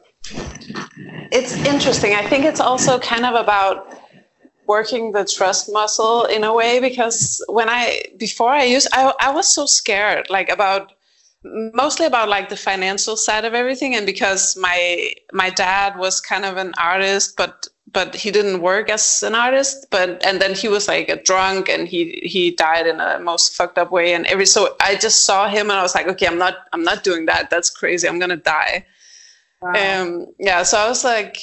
[1.32, 2.14] it's interesting.
[2.14, 3.98] I think it's also kind of about
[4.66, 9.32] working the trust muscle in a way because when I before I used I I
[9.32, 10.92] was so scared like about
[11.82, 16.44] mostly about like the financial side of everything and because my my dad was kind
[16.44, 20.68] of an artist but but he didn't work as an artist but and then he
[20.68, 24.14] was like a drunk and he he died in a most fucked up way.
[24.14, 26.82] And every so i just saw him and i was like okay i'm not i'm
[26.82, 27.50] not doing that.
[27.50, 28.08] That's crazy.
[28.08, 28.86] I'm gonna die.
[29.62, 29.72] Wow.
[29.72, 31.36] um yeah so i was like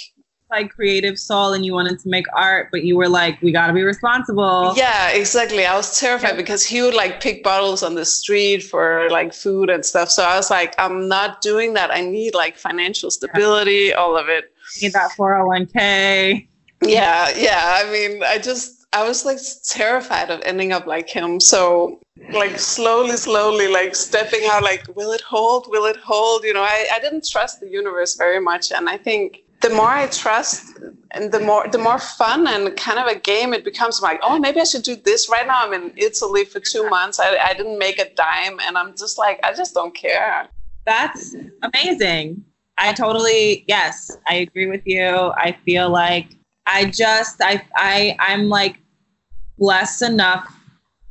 [0.49, 3.67] like creative soul and you wanted to make art but you were like we got
[3.67, 4.73] to be responsible.
[4.77, 5.65] Yeah exactly.
[5.65, 6.35] I was terrified yeah.
[6.37, 10.09] because he would like pick bottles on the street for like food and stuff.
[10.09, 11.91] So i was like i'm not doing that.
[11.91, 13.95] I need like financial stability yeah.
[13.95, 16.47] all of it need that 401k.
[16.81, 17.81] Yeah, yeah.
[17.83, 21.39] I mean, I just I was like terrified of ending up like him.
[21.39, 21.99] So
[22.31, 25.67] like slowly, slowly, like stepping out, like, will it hold?
[25.69, 26.43] Will it hold?
[26.43, 28.71] You know, I, I didn't trust the universe very much.
[28.71, 30.77] And I think the more I trust
[31.11, 34.19] and the more the more fun and kind of a game it becomes I'm like,
[34.23, 35.29] oh maybe I should do this.
[35.29, 37.19] Right now I'm in Italy for two months.
[37.19, 40.47] I, I didn't make a dime and I'm just like, I just don't care.
[40.85, 42.45] That's amazing.
[42.77, 45.07] I totally yes, I agree with you.
[45.35, 46.29] I feel like
[46.65, 48.77] I just I I I'm like
[49.57, 50.53] blessed enough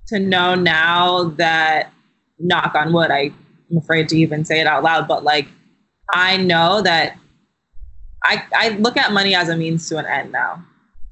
[0.08, 1.92] to know now that
[2.38, 3.34] knock on wood, I'm
[3.76, 5.48] afraid to even say it out loud, but like
[6.12, 7.18] I know that
[8.22, 10.64] I I look at money as a means to an end now.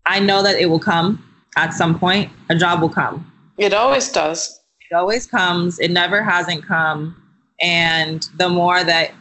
[0.06, 1.24] I know that it will come
[1.56, 2.30] at some point.
[2.50, 3.30] A job will come.
[3.56, 4.60] It always does.
[4.90, 5.78] It always comes.
[5.78, 7.16] It never hasn't come.
[7.60, 9.12] And the more that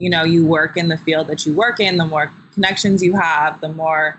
[0.00, 3.14] you know you work in the field that you work in the more connections you
[3.14, 4.18] have the more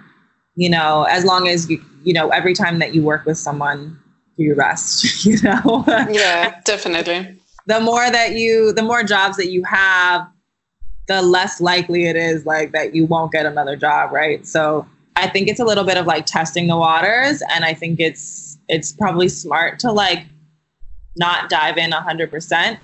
[0.55, 3.99] you know as long as you you know every time that you work with someone
[4.37, 5.83] you rest you know?
[6.09, 7.37] Yeah definitely.
[7.67, 10.27] The more that you the more jobs that you have
[11.07, 14.47] the less likely it is like that you won't get another job right?
[14.47, 17.99] So i think it's a little bit of like testing the waters and i think
[17.99, 20.25] it's it's probably smart to like
[21.17, 22.79] not dive in 100%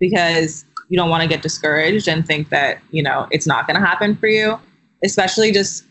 [0.00, 3.80] because you don't want to get discouraged and think that you know it's not going
[3.80, 4.58] to happen for you.
[5.02, 5.84] Especially just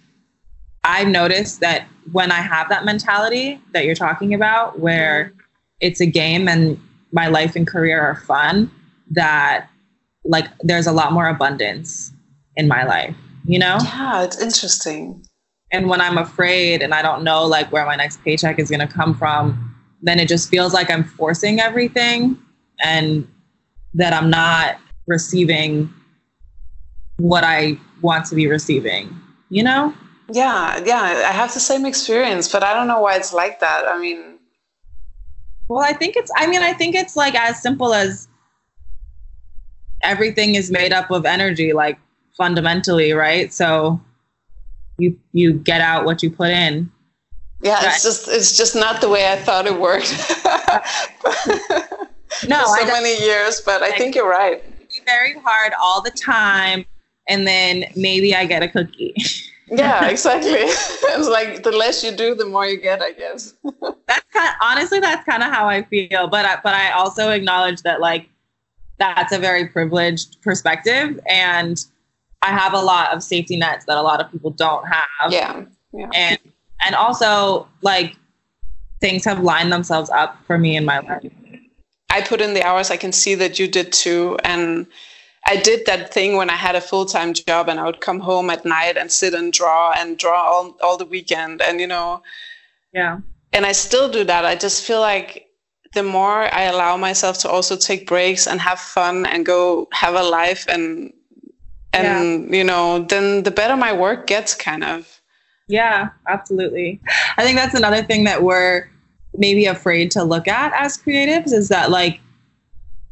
[0.83, 5.33] i've noticed that when i have that mentality that you're talking about where
[5.79, 6.79] it's a game and
[7.11, 8.71] my life and career are fun
[9.11, 9.67] that
[10.25, 12.11] like there's a lot more abundance
[12.55, 13.77] in my life you know?
[13.83, 15.25] Yeah it's interesting.
[15.71, 18.87] And when i'm afraid and i don't know like where my next paycheck is going
[18.87, 22.37] to come from then it just feels like i'm forcing everything
[22.81, 23.27] and
[23.93, 24.77] that i'm not
[25.09, 25.93] receiving
[27.17, 29.13] what I want to be receiving,
[29.49, 29.93] you know?
[30.31, 33.85] Yeah, yeah, I have the same experience, but I don't know why it's like that.
[33.87, 34.37] I mean,
[35.67, 38.27] well, I think it's, I mean, I think it's like as simple as
[40.03, 41.99] everything is made up of energy, like
[42.37, 43.51] fundamentally, right?
[43.51, 43.99] So
[44.97, 46.91] you, you get out what you put in.
[47.61, 47.87] Yeah, right?
[47.87, 50.11] it's just, it's just not the way I thought it worked.
[52.47, 54.63] no, so many years, but I think you're right
[55.09, 56.85] very hard all the time,
[57.27, 59.15] and then maybe I get a cookie.
[59.67, 60.51] yeah, exactly.
[60.53, 63.53] it's like the less you do, the more you get, I guess.
[64.07, 67.29] that's kind of, honestly that's kind of how I feel, but I, but I also
[67.29, 68.29] acknowledge that like
[68.97, 71.83] that's a very privileged perspective, and
[72.41, 75.31] I have a lot of safety nets that a lot of people don't have.
[75.31, 75.65] Yeah.
[75.93, 76.09] yeah.
[76.13, 76.39] And
[76.85, 78.15] and also like
[79.01, 81.31] things have lined themselves up for me in my life.
[82.09, 82.91] I put in the hours.
[82.91, 84.37] I can see that you did too.
[84.43, 84.87] And
[85.45, 88.19] I did that thing when I had a full time job and I would come
[88.19, 91.61] home at night and sit and draw and draw all, all the weekend.
[91.61, 92.21] And, you know,
[92.93, 93.19] yeah.
[93.53, 94.45] And I still do that.
[94.45, 95.47] I just feel like
[95.93, 100.13] the more I allow myself to also take breaks and have fun and go have
[100.15, 101.11] a life and,
[101.93, 102.57] and, yeah.
[102.57, 105.19] you know, then the better my work gets kind of.
[105.67, 106.99] Yeah, absolutely.
[107.37, 108.89] I think that's another thing that we're,
[109.39, 112.19] maybe afraid to look at as creatives is that like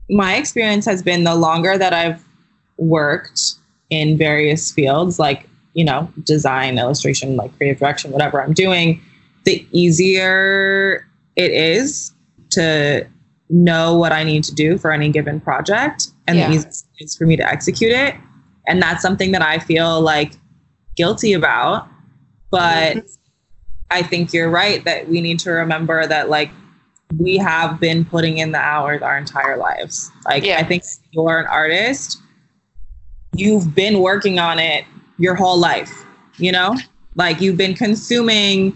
[0.10, 2.24] my experience has been the longer that I've
[2.78, 3.56] worked
[3.90, 9.02] in various fields, like, you know, design, illustration, like creative direction, whatever I'm doing,
[9.46, 12.12] the easier it is
[12.52, 13.08] to
[13.50, 16.50] know what I need to do for any given project and Yeah.
[16.50, 18.16] the easiest is for me to execute it.
[18.68, 20.34] And that's something that I feel like
[20.96, 21.88] guilty about.
[22.52, 23.08] But mm-hmm.
[23.90, 26.52] I think you're right that we need to remember that like
[27.18, 30.12] we have been putting in the hours our entire lives.
[30.26, 30.58] Like Yeah.
[30.60, 32.18] I think you're an artist,
[33.34, 34.86] you've been working on it
[35.18, 36.06] your whole life,
[36.38, 36.76] you know?
[37.16, 38.76] Like you've been consuming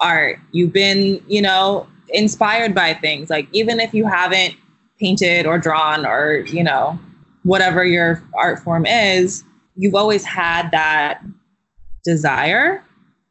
[0.00, 3.30] art, you've been, you know, inspired by things.
[3.30, 4.54] Like even if you haven't
[4.98, 6.98] painted or drawn or, you know,
[7.42, 9.44] whatever your art form is,
[9.76, 11.22] you've always had that
[12.04, 12.84] desire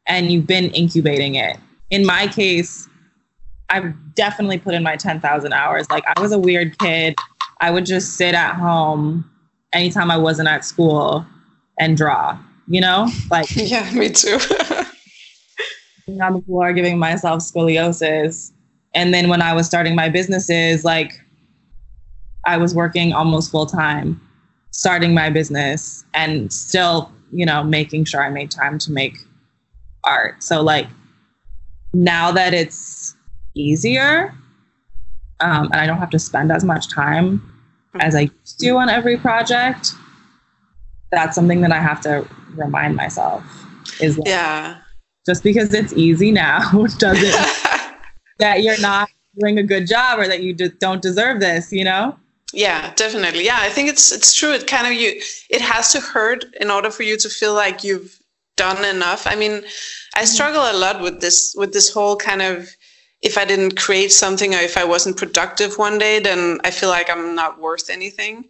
[0.06, 1.56] and you've been incubating it.
[1.90, 2.88] In my case,
[3.70, 5.88] I've definitely put in my 10,000 hours.
[5.90, 7.14] Like I was a weird kid.
[7.60, 9.28] I would just sit at home
[9.72, 11.24] anytime I wasn't at school
[11.78, 13.08] and draw, you know?
[13.30, 14.38] Like Yeah, me too.
[16.20, 18.52] on the floor giving myself scoliosis.
[18.94, 21.12] And then when I was starting my businesses, like
[22.44, 24.20] I was working almost full time,
[24.72, 29.16] starting my business and still, you know, making sure I made time to make
[30.04, 30.42] art.
[30.42, 30.86] So like
[31.92, 33.14] now that it's
[33.54, 34.34] easier,
[35.40, 37.42] um, and I don't have to spend as much time
[38.00, 39.92] as I used to on every project,
[41.10, 43.44] that's something that I have to remind myself
[44.00, 44.78] is like, yeah.
[45.26, 47.30] just because it's easy now doesn't
[48.38, 51.84] that you're not doing a good job or that you just don't deserve this, you
[51.84, 52.16] know?
[52.54, 53.44] Yeah, definitely.
[53.44, 54.52] Yeah, I think it's it's true.
[54.52, 57.82] It kind of you it has to hurt in order for you to feel like
[57.82, 58.21] you've
[58.56, 59.26] done enough.
[59.26, 59.64] I mean,
[60.16, 62.68] I struggle a lot with this with this whole kind of
[63.22, 66.88] if I didn't create something or if I wasn't productive one day, then I feel
[66.88, 68.44] like I'm not worth anything.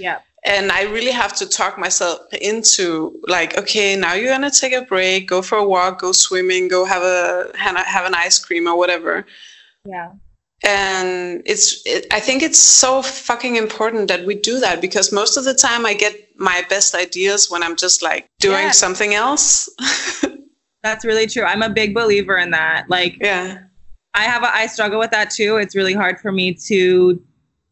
[0.00, 0.18] Yeah.
[0.44, 4.82] And I really have to talk myself into like, okay, now you're gonna take a
[4.82, 8.76] break, go for a walk, go swimming, go have a have an ice cream or
[8.76, 9.26] whatever
[9.84, 10.10] Yeah.
[10.64, 15.36] and it's it, i think it's so fucking important that we do that because most
[15.36, 19.68] of the time i get my best ideas when i'm just like doing something else
[20.86, 21.42] That's really true.
[21.42, 22.88] I'm a big believer in that.
[22.88, 23.58] Like yeah
[24.14, 25.56] I have a, I struggle with that too.
[25.56, 27.20] It's really hard for me to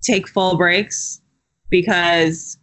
[0.03, 1.21] take full breaks
[1.71, 2.59] because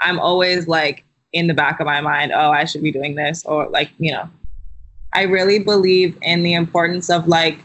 [0.00, 3.44] I'm always like in the back of my mind, oh, I should be doing this
[3.44, 4.30] or like, you know.
[5.12, 7.58] I really believe in the importance of like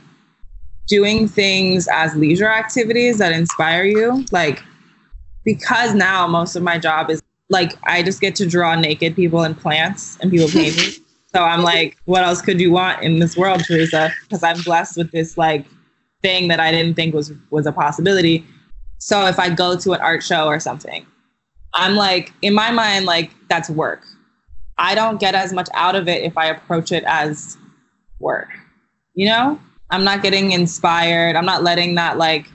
[0.88, 4.26] doing things as leisure activities that inspire you.
[4.32, 4.64] Like
[5.44, 9.44] because now most of my job is like I just get to draw naked people
[9.44, 10.84] and plants and people paint me.
[11.34, 14.10] So I'm like, what else could you want in this world, Teresa?
[14.22, 15.66] Because I'm blessed with this like
[16.22, 18.46] thing that I didn't think was was a possibility.
[19.00, 21.06] So if I go to an art show or something,
[21.74, 24.06] I'm like, in my mind, like that's work.
[24.78, 27.58] I don't get as much out of it if I approach it as
[28.20, 28.48] work.
[29.14, 29.60] You know?
[29.90, 31.36] I'm not getting inspired.
[31.36, 32.48] I'm not letting that like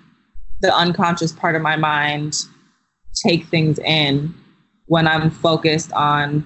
[0.62, 2.34] the unconscious part of my mind
[3.26, 4.34] take things in
[4.90, 6.44] when I'm focused on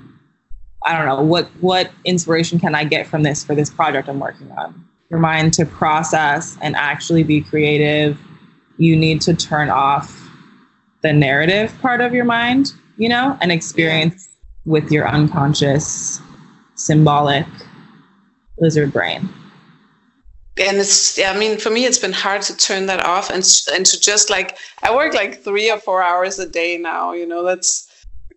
[0.84, 4.20] I don't know what what inspiration can I get from this for this project I'm
[4.20, 4.84] working on.
[5.08, 8.20] Your mind to process and actually be creative,
[8.76, 10.28] you need to turn off
[11.02, 14.28] the narrative part of your mind, you know, and experience
[14.66, 16.20] with your unconscious
[16.74, 17.46] symbolic
[18.58, 19.26] lizard brain.
[20.58, 23.44] and it's yeah, i mean for me it's been hard to turn that off and
[23.74, 27.26] and to just like i work like three or four hours a day now you
[27.26, 27.88] know that's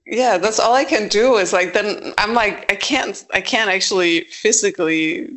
[0.09, 3.69] yeah that's all i can do is like then i'm like i can't i can't
[3.69, 5.29] actually physically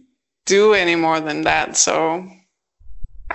[0.46, 2.24] do any more than that so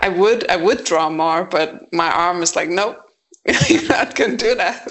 [0.01, 2.97] i would i would draw more but my arm is like nope
[3.69, 4.87] you're not gonna do that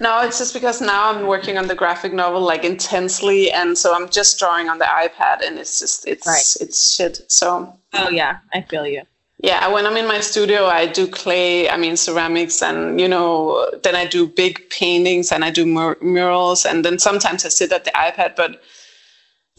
[0.00, 3.94] no it's just because now i'm working on the graphic novel like intensely and so
[3.94, 6.56] i'm just drawing on the ipad and it's just it's Right.
[6.60, 9.02] it's shit so Oh yeah, I feel you.
[9.40, 13.70] Yeah, when I'm in my studio, I do clay, I mean ceramics, and you know,
[13.84, 17.72] then I do big paintings and I do mur- murals, and then sometimes I sit
[17.72, 18.34] at the iPad.
[18.36, 18.60] But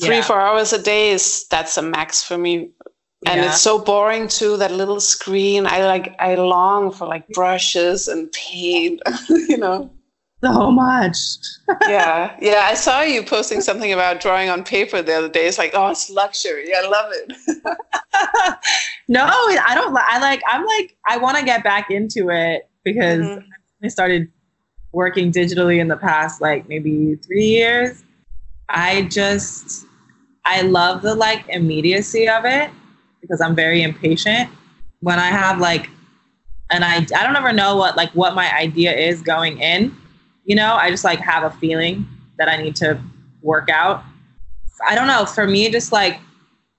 [0.02, 0.22] three, Yeah.
[0.22, 2.72] four hours a day is that's a max for me,
[3.26, 3.48] and Yeah.
[3.48, 4.58] it's so boring too.
[4.58, 9.90] That little screen, I like, I long for like brushes and paint, you know.
[10.44, 11.18] So much.
[11.90, 12.62] yeah, yeah.
[12.64, 15.48] I saw you posting something about drawing on paper the other day.
[15.48, 16.72] It's like, oh, it's luxury.
[16.74, 17.34] I love it.
[19.10, 19.94] no, I don't.
[19.98, 20.42] I like.
[20.48, 20.96] I'm like.
[21.10, 23.44] I want to get back into it because Mhm.
[23.84, 24.30] I started
[24.94, 28.02] working digitally in the past, like maybe three years.
[28.70, 29.86] I just.
[30.46, 32.72] I love the like immediacy of it
[33.20, 34.50] because I'm very impatient.
[35.02, 35.90] When I have like,
[36.72, 39.96] and I I don't ever know what like what my idea is going in.
[40.50, 42.08] You know, I just like have a feeling
[42.39, 43.00] that I need to
[43.43, 44.04] work out.
[44.88, 45.24] I don't know.
[45.28, 46.20] For me, just like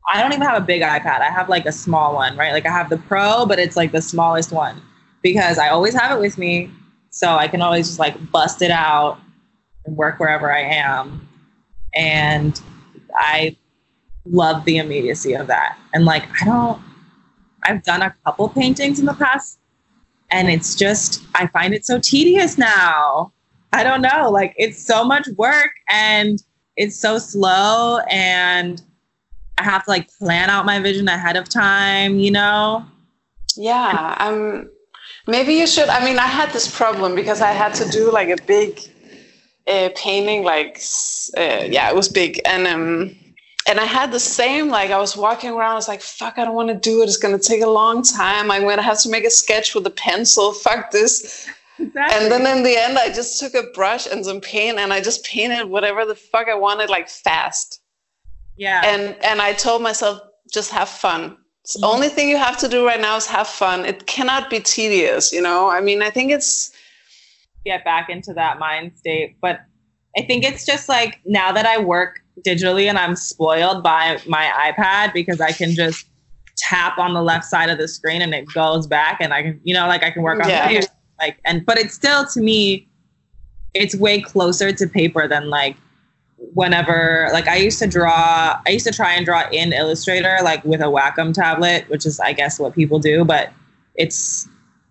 [0.08, 1.20] I don't even have a big iPad.
[1.20, 2.52] I have like a small one, right?
[2.52, 4.82] Like I have the Pro, but it's like the smallest one
[5.22, 6.68] because I always have it with me.
[7.10, 9.20] So I can always just like bust it out
[9.86, 11.28] and work wherever I am.
[11.94, 12.60] And
[13.14, 13.56] I
[14.24, 15.78] love the immediacy of that.
[15.94, 16.82] And like, I don't,
[17.62, 19.60] I've done a couple paintings in the past
[20.32, 23.32] and it's just, I find it so tedious now.
[23.72, 24.30] I don't know.
[24.30, 26.42] Like, it's so much work and
[26.76, 28.82] it's so slow and
[29.58, 32.84] I have to like plan out my vision ahead of time, you know?
[33.56, 34.16] Yeah.
[34.18, 34.70] Um,
[35.26, 35.88] maybe you should.
[35.88, 38.80] I mean, I had this problem because I had to do like a big
[39.68, 40.80] uh, painting, like,
[41.36, 42.40] uh, yeah, it was big.
[42.44, 43.16] And, um,
[43.68, 46.44] and I had the same, like I was walking around, I was like, fuck, I
[46.44, 47.04] don't want to do it.
[47.04, 48.50] It's going to take a long time.
[48.50, 50.52] I'm going to have to make a sketch with a pencil.
[50.52, 51.46] Fuck this.
[51.80, 52.18] Exactly.
[52.18, 55.00] And then in the end, I just took a brush and some paint and I
[55.00, 57.80] just painted whatever the fuck I wanted, like fast.
[58.56, 58.82] Yeah.
[58.84, 60.20] And and I told myself,
[60.52, 61.36] just have fun.
[61.64, 61.84] The mm-hmm.
[61.84, 63.86] only thing you have to do right now is have fun.
[63.86, 65.70] It cannot be tedious, you know.
[65.70, 66.72] I mean, I think it's
[67.64, 69.60] get back into that mind state, but
[70.16, 74.72] I think it's just like now that I work digitally and I'm spoiled by my
[74.72, 76.06] iPad because I can just
[76.56, 79.60] tap on the left side of the screen and it goes back and I can,
[79.62, 80.82] you know, like I can work on yeah.
[81.20, 82.88] Like and but it's still to me
[83.74, 85.76] it's way closer to paper than like
[86.54, 90.64] whenever like I used to draw I used to try and draw in Illustrator like
[90.64, 93.52] with a Wacom tablet, which is I guess what people do, but
[93.94, 94.48] it's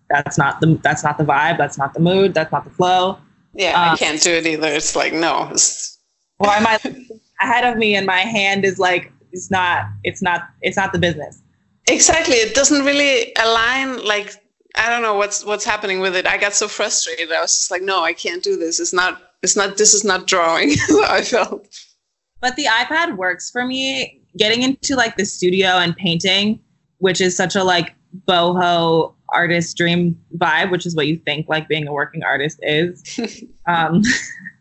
[0.08, 3.18] that's not the that's not the vibe, that's not the mood, that's not the flow.
[3.54, 4.68] Yeah, um, I can't do it either.
[4.68, 5.48] It's like no.
[5.50, 5.98] It's...
[6.38, 6.84] Well, I might
[7.40, 10.98] ahead of me and my hand is like it's not it's not it's not the
[10.98, 11.42] business.
[11.88, 12.36] Exactly.
[12.36, 14.34] It doesn't really align like
[14.76, 16.26] I don't know what's what's happening with it.
[16.26, 17.32] I got so frustrated.
[17.32, 18.80] I was just like, no, I can't do this.
[18.80, 20.72] It's not it's not this is not drawing.
[21.08, 21.68] I felt.
[22.40, 24.22] But the iPad works for me.
[24.38, 26.60] Getting into like the studio and painting,
[26.98, 27.94] which is such a like
[28.26, 33.02] boho artist dream vibe, which is what you think like being a working artist is,
[33.66, 34.02] um,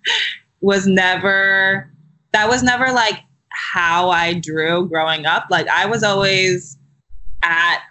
[0.62, 1.92] was never
[2.34, 3.20] that was never like
[3.52, 5.46] how I drew growing up.
[5.50, 6.78] Like I was always
[7.44, 7.82] at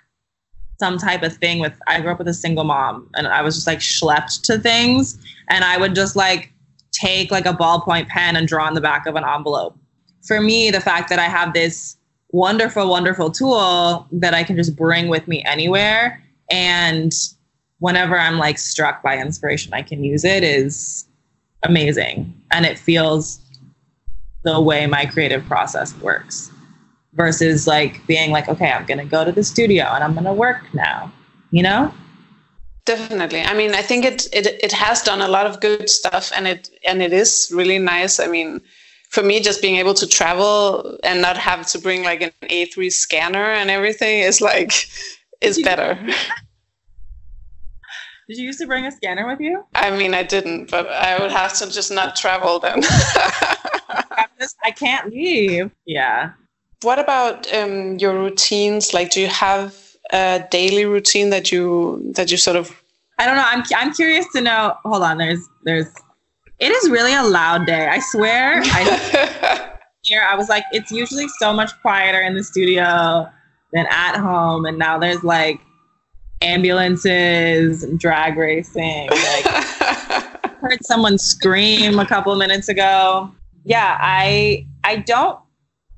[0.79, 3.55] some type of thing with I grew up with a single mom and I was
[3.55, 5.19] just like schlepped to things
[5.49, 6.53] and I would just like
[6.93, 9.77] take like a ballpoint pen and draw on the back of an envelope.
[10.27, 11.97] For me, the fact that I have this
[12.31, 17.13] wonderful, wonderful tool that I can just bring with me anywhere and
[17.81, 21.07] whenever I'm like struck by inspiration, I can use it is
[21.63, 22.35] amazing.
[22.51, 23.41] And it feels
[24.45, 26.51] the way my creative process works
[27.13, 30.25] versus like being like, okay, I'm going to go to the studio and I'm going
[30.25, 31.13] to work now,
[31.51, 31.93] you know?
[32.85, 33.43] Definitely.
[33.43, 36.49] I mean, I think it, it it has done a lot of good stuff and
[36.49, 38.19] it and it is really nice.
[38.19, 38.63] I mean,
[39.11, 42.91] for me just being able to travel and not have to bring like an A3
[42.91, 44.73] scanner and everything is like
[45.43, 45.99] is better.
[48.29, 49.65] Did you used to bring a scanner with you?
[49.75, 52.83] I mean, I didn't, but I would have to just not travel then.
[54.65, 55.71] I can't leave.
[55.87, 56.33] Yeah.
[56.83, 58.95] What about um, your routines?
[58.95, 59.77] Like, do you have
[60.13, 62.71] a daily routine that you that you sort of?
[63.19, 63.45] I don't know.
[63.45, 64.77] I'm I'm curious to know.
[64.85, 65.19] Hold on.
[65.19, 65.93] There's there's.
[66.61, 67.89] It is really a loud day.
[67.89, 68.63] I swear.
[68.65, 73.29] I here I was like, it's usually so much quieter in the studio
[73.73, 75.61] than at home, and now there's like
[76.43, 79.09] ambulances, drag racing.
[79.11, 79.45] Like,
[80.61, 83.33] heard someone scream a couple minutes ago.
[83.65, 85.39] Yeah, I I don't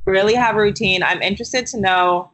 [0.07, 1.03] really have a routine.
[1.03, 2.31] I'm interested to know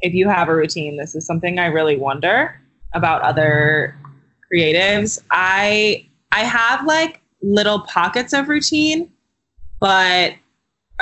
[0.00, 0.96] if you have a routine.
[0.96, 2.60] This is something I really wonder
[2.94, 3.96] about other
[4.52, 5.18] creatives.
[5.30, 9.10] I I have like little pockets of routine,
[9.80, 10.32] but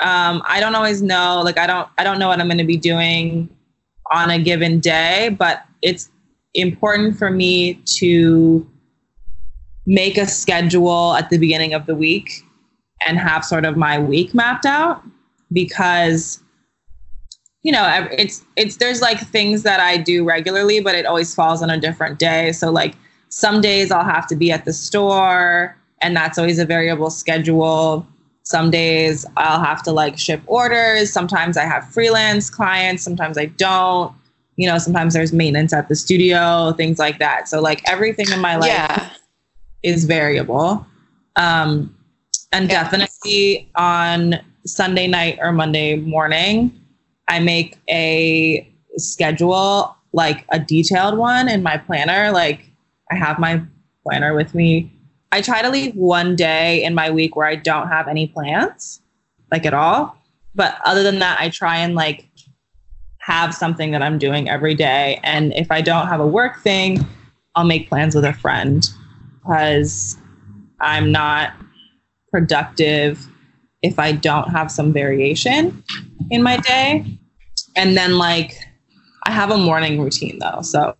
[0.02, 1.42] um, I don't always know.
[1.44, 3.48] Like I don't I don't know what I'm going to be doing
[4.12, 6.10] on a given day, but it's
[6.54, 8.68] important for me to
[9.86, 12.42] make a schedule at the beginning of the week
[13.06, 15.02] and have sort of my week mapped out
[15.54, 16.40] because
[17.62, 21.62] you know it's it's there's like things that I do regularly but it always falls
[21.62, 22.94] on a different day so like
[23.30, 28.06] some days I'll have to be at the store and that's always a variable schedule
[28.42, 33.46] some days I'll have to like ship orders sometimes I have freelance clients sometimes I
[33.46, 34.14] don't
[34.56, 37.48] you know, sometimes there's maintenance at the studio, things like that.
[37.48, 39.10] So like everything in my life yeah.
[39.82, 40.86] is variable.
[41.36, 41.94] Um,
[42.52, 42.84] and yeah.
[42.84, 44.36] definitely on
[44.66, 46.80] Sunday night or Monday morning,
[47.28, 52.30] I make a schedule, like a detailed one in my planner.
[52.32, 52.70] Like
[53.10, 53.62] I have my
[54.02, 54.90] planner with me.
[55.32, 59.00] I try to leave one day in my week where I don't have any plans,
[59.50, 60.16] like at all.
[60.54, 62.28] But other than that, I try and like
[63.18, 65.18] have something that I'm doing every day.
[65.24, 67.04] And if I don't have a work thing,
[67.54, 68.88] I'll make plans with a friend
[69.40, 70.16] because
[70.80, 71.54] I'm not
[72.30, 73.28] productive
[73.84, 75.84] if I don't have some variation
[76.30, 77.04] in my day.
[77.76, 78.56] And then, like,
[79.24, 80.62] I have a morning routine though.
[80.62, 80.96] So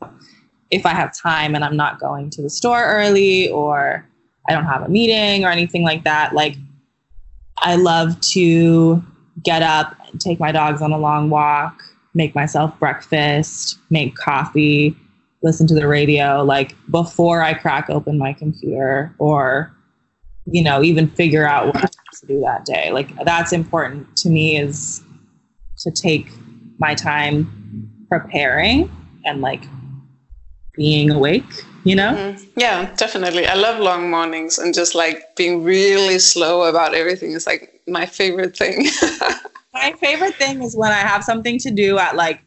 [0.70, 4.06] if I have time and I'm not going to the store early or
[4.48, 6.56] I don't have a meeting or anything like that, like,
[7.58, 9.02] I love to
[9.42, 11.82] get up, and take my dogs on a long walk,
[12.12, 14.94] make myself breakfast, make coffee,
[15.42, 19.74] listen to the radio, like before I crack open my computer or,
[20.46, 22.90] you know, even figure out what to do that day.
[22.92, 25.02] Like that's important to me is
[25.78, 26.28] to take
[26.78, 28.90] my time preparing
[29.24, 29.64] and like
[30.74, 31.44] being awake,
[31.84, 32.12] you know?
[32.12, 32.44] Mm-hmm.
[32.56, 33.46] Yeah, definitely.
[33.46, 38.06] I love long mornings and just like being really slow about everything is like my
[38.06, 38.88] favorite thing.
[39.72, 42.42] my favorite thing is when I have something to do at like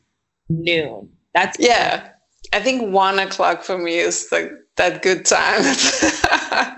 [0.50, 1.10] noon.
[1.34, 2.10] That's yeah.
[2.54, 5.64] I think one o'clock for me is like that good time.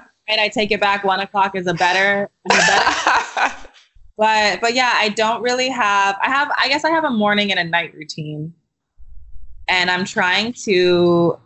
[0.30, 1.04] and I take it back.
[1.04, 3.56] One o'clock is a better, is a better.
[4.18, 6.16] but but yeah, I don't really have.
[6.22, 6.50] I have.
[6.58, 8.54] I guess I have a morning and a night routine,
[9.68, 11.38] and I'm trying to,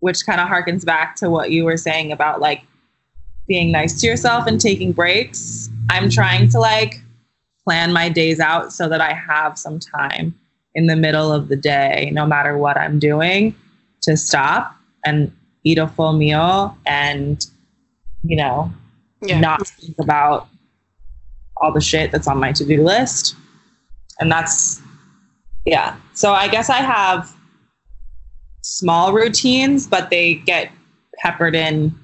[0.00, 2.62] which kind of harkens back to what you were saying about like
[3.48, 5.70] being nice to yourself and taking breaks.
[5.90, 7.00] I'm trying to like
[7.64, 10.38] plan my days out so that I have some time
[10.74, 13.54] in the middle of the day, no matter what I'm doing,
[14.02, 14.76] to stop
[15.06, 15.32] and
[15.62, 17.46] eat a full meal and,
[18.24, 18.72] you know,
[19.22, 19.38] yeah.
[19.38, 20.48] not think about
[21.58, 23.36] all the shit that's on my to do list.
[24.18, 24.80] And that's,
[25.64, 25.96] yeah.
[26.14, 27.34] So I guess I have
[28.62, 30.70] small routines, but they get
[31.18, 31.94] peppered in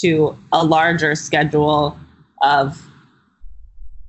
[0.00, 1.96] to a larger schedule
[2.42, 2.80] of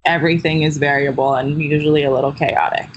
[0.05, 2.89] everything is variable and usually a little chaotic.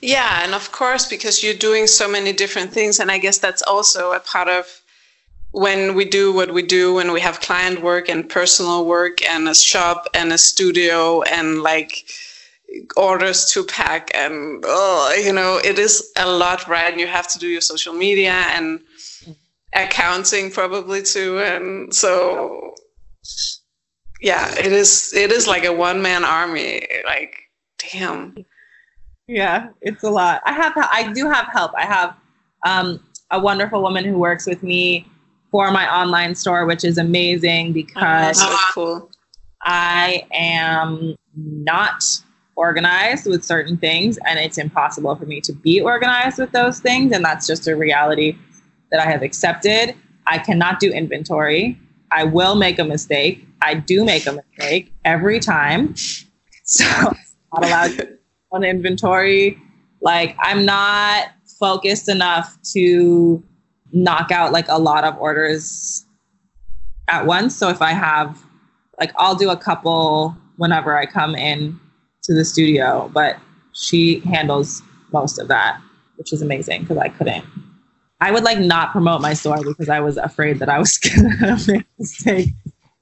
[0.00, 3.62] Yeah, and of course, because you're doing so many different things, and I guess that's
[3.62, 4.66] also a part of
[5.54, 9.48] when we do what we do, when we have client work and personal work and
[9.48, 12.10] a shop and a studio and like
[12.96, 16.90] orders to pack and oh, you know, it is a lot, right?
[16.90, 18.80] And you have to do your social media and
[19.74, 22.74] accounting probably too, and so
[24.20, 25.12] yeah, it is.
[25.14, 26.84] It is like a one man army.
[27.04, 27.36] Like,
[27.78, 28.34] damn.
[29.28, 30.42] Yeah, it's a lot.
[30.44, 31.72] I have I do have help.
[31.76, 32.16] I have
[32.66, 33.00] um,
[33.30, 35.06] a wonderful woman who works with me
[35.54, 39.10] for my online store, which is amazing because oh, cool.
[39.62, 42.02] I am not
[42.56, 47.12] organized with certain things and it's impossible for me to be organized with those things
[47.12, 48.36] and that's just a reality
[48.90, 49.94] that I have accepted.
[50.26, 51.78] I cannot do inventory.
[52.10, 53.46] I will make a mistake.
[53.62, 55.94] I do make a mistake every time.
[56.66, 56.86] So
[57.52, 58.18] I'm not allowed
[58.50, 59.58] on inventory.
[60.00, 61.28] Like I'm not
[61.60, 63.44] focused enough to
[63.94, 66.04] knock out like a lot of orders
[67.08, 67.56] at once.
[67.56, 68.42] So if I have
[68.98, 71.78] like I'll do a couple whenever I come in
[72.24, 73.38] to the studio, but
[73.72, 74.82] she handles
[75.12, 75.80] most of that,
[76.16, 77.44] which is amazing because I couldn't.
[78.20, 81.58] I would like not promote my store because I was afraid that I was gonna
[81.66, 82.50] make a mistake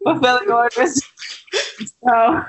[0.04, 1.02] fulfilling orders.
[2.08, 2.42] so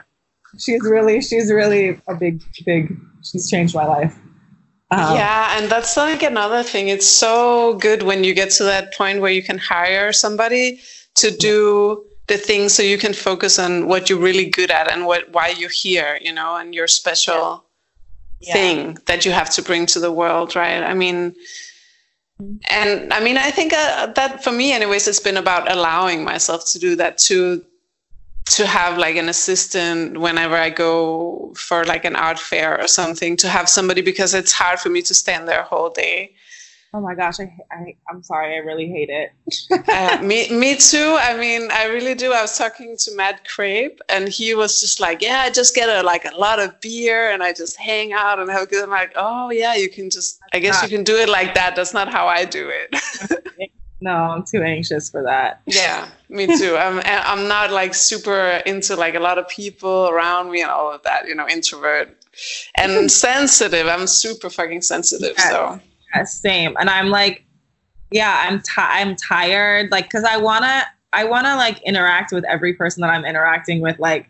[0.58, 4.18] she's really she's really a big big she's changed my life
[4.94, 6.89] um, yeah and that's like another thing.
[6.89, 10.82] It's so good when you get to that point where you can hire somebody
[11.16, 15.06] to do the things so you can focus on what you're really good at and
[15.06, 17.66] what why you're here you know and your special
[18.39, 18.54] yeah.
[18.54, 20.84] thing that you have to bring to the world right?
[20.84, 21.36] I mean
[22.41, 22.56] mm-hmm.
[22.70, 26.66] and i mean i think uh, that for me anyways it's been about allowing myself
[26.72, 27.64] to do that too
[28.46, 33.38] to have like an assistant whenever I go for like an art fair or something
[33.38, 36.34] to have somebody because it's hard for me to stand there whole day.
[36.96, 39.32] Oh my gosh, I, I I'm sorry, I really hate it.
[39.89, 41.18] uh, me me too.
[41.20, 42.32] I mean, I really do.
[42.34, 45.89] I was talking to Matt Crape, and he was just like, "Yeah, I just get
[45.89, 48.84] a like a lot of beer, and I just hang out and have a good."
[48.84, 50.39] I'm like, "Oh yeah, you can just.
[50.54, 51.76] I guess you can do it like that.
[51.76, 52.94] That's not how I do it."
[54.04, 55.62] No, I'm too anxious for that.
[55.66, 56.76] Yeah, me too.
[56.76, 60.91] I'm I'm not like super into like a lot of people around me and all
[60.91, 61.26] of that.
[61.26, 62.10] You know, introvert
[62.76, 63.88] and sensitive.
[63.88, 65.36] I'm super fucking sensitive.
[65.38, 65.49] Yes.
[65.49, 65.80] So
[66.14, 66.76] yeah, same.
[66.82, 67.45] And I'm like,
[68.12, 69.89] yeah, I'm t- I'm tired.
[69.89, 70.84] Like, cause I wanna
[71.14, 73.99] I wanna like interact with every person that I'm interacting with.
[73.99, 74.28] Like,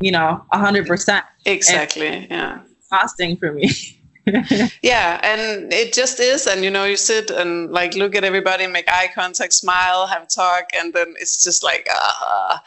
[0.00, 1.26] you know, a hundred percent.
[1.44, 2.26] Exactly.
[2.30, 2.60] yeah.
[2.78, 3.70] Exhausting for me.
[4.82, 6.46] yeah, and it just is.
[6.46, 10.24] And you know, you sit and like look at everybody, make eye contact, smile, have
[10.24, 12.58] a talk, and then it's just like, uh,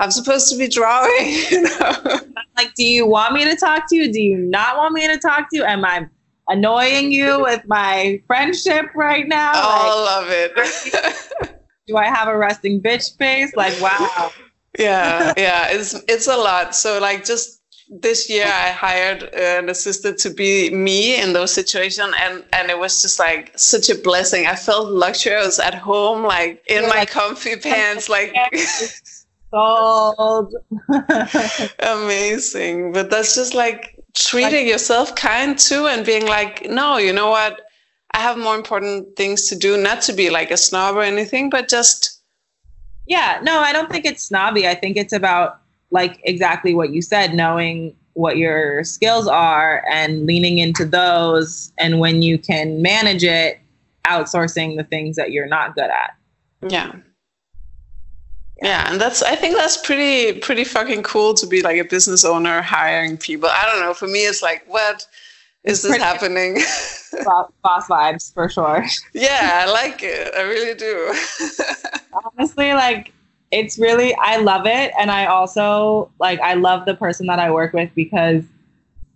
[0.00, 1.10] I'm supposed to be drawing.
[1.50, 2.20] You know?
[2.56, 4.12] Like, do you want me to talk to you?
[4.12, 5.64] Do you not want me to talk to you?
[5.64, 6.06] Am I
[6.48, 9.52] annoying you with my friendship right now?
[9.54, 10.60] Oh, like, love
[11.40, 11.62] it.
[11.86, 13.54] do I have a resting bitch face?
[13.56, 14.32] Like, wow.
[14.78, 16.74] yeah, yeah, it's it's a lot.
[16.74, 17.61] So like just
[18.00, 22.78] this year I hired an assistant to be me in those situations and and it
[22.78, 24.46] was just like such a blessing.
[24.46, 28.34] I felt luxurious at home, like in You're my like, comfy pants, like
[29.50, 30.54] sold.
[31.80, 32.92] Amazing.
[32.92, 37.28] But that's just like treating like, yourself kind too and being like, no, you know
[37.28, 37.60] what?
[38.14, 41.50] I have more important things to do, not to be like a snob or anything,
[41.50, 42.20] but just
[43.06, 44.66] Yeah, no, I don't think it's snobby.
[44.66, 45.61] I think it's about
[45.92, 51.98] like exactly what you said, knowing what your skills are and leaning into those and
[51.98, 53.60] when you can manage it,
[54.06, 56.14] outsourcing the things that you're not good at.
[56.68, 56.92] Yeah.
[58.62, 62.24] Yeah, and that's I think that's pretty pretty fucking cool to be like a business
[62.24, 63.48] owner hiring people.
[63.48, 63.92] I don't know.
[63.92, 65.04] For me, it's like what
[65.64, 66.54] is this happening?
[67.62, 68.84] boss vibes for sure.
[69.14, 70.32] Yeah, I like it.
[70.36, 71.12] I really do.
[72.38, 73.12] Honestly, like
[73.52, 77.50] it's really I love it, and I also like I love the person that I
[77.50, 78.42] work with because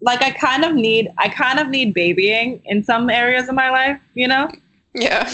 [0.01, 3.70] like I kind of need I kind of need babying in some areas of my
[3.70, 4.01] life.
[4.14, 4.51] You know?
[4.95, 5.28] Yeah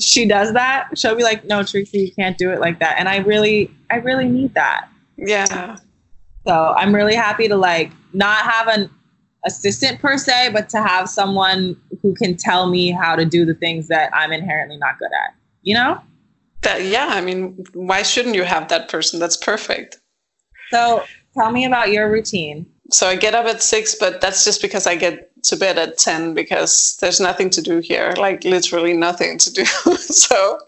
[0.00, 3.08] she does that, she'll be like, "No, Tracy, you can't do it like that." And
[3.08, 4.88] I really, I really need that.
[5.16, 5.76] Yeah.
[6.46, 8.90] So I'm really happy to like not have an
[9.44, 13.54] assistant per se, but to have someone who can tell me how to do the
[13.54, 15.34] things that I'm inherently not good at.
[15.62, 16.00] You know?
[16.62, 17.08] That yeah.
[17.10, 19.20] I mean, why shouldn't you have that person?
[19.20, 19.98] That's perfect.
[20.70, 21.04] So
[21.34, 22.66] tell me about your routine.
[22.90, 25.98] So I get up at six, but that's just because I get to bed at
[25.98, 29.64] 10 because there's nothing to do here, like literally nothing to do.
[29.96, 30.58] so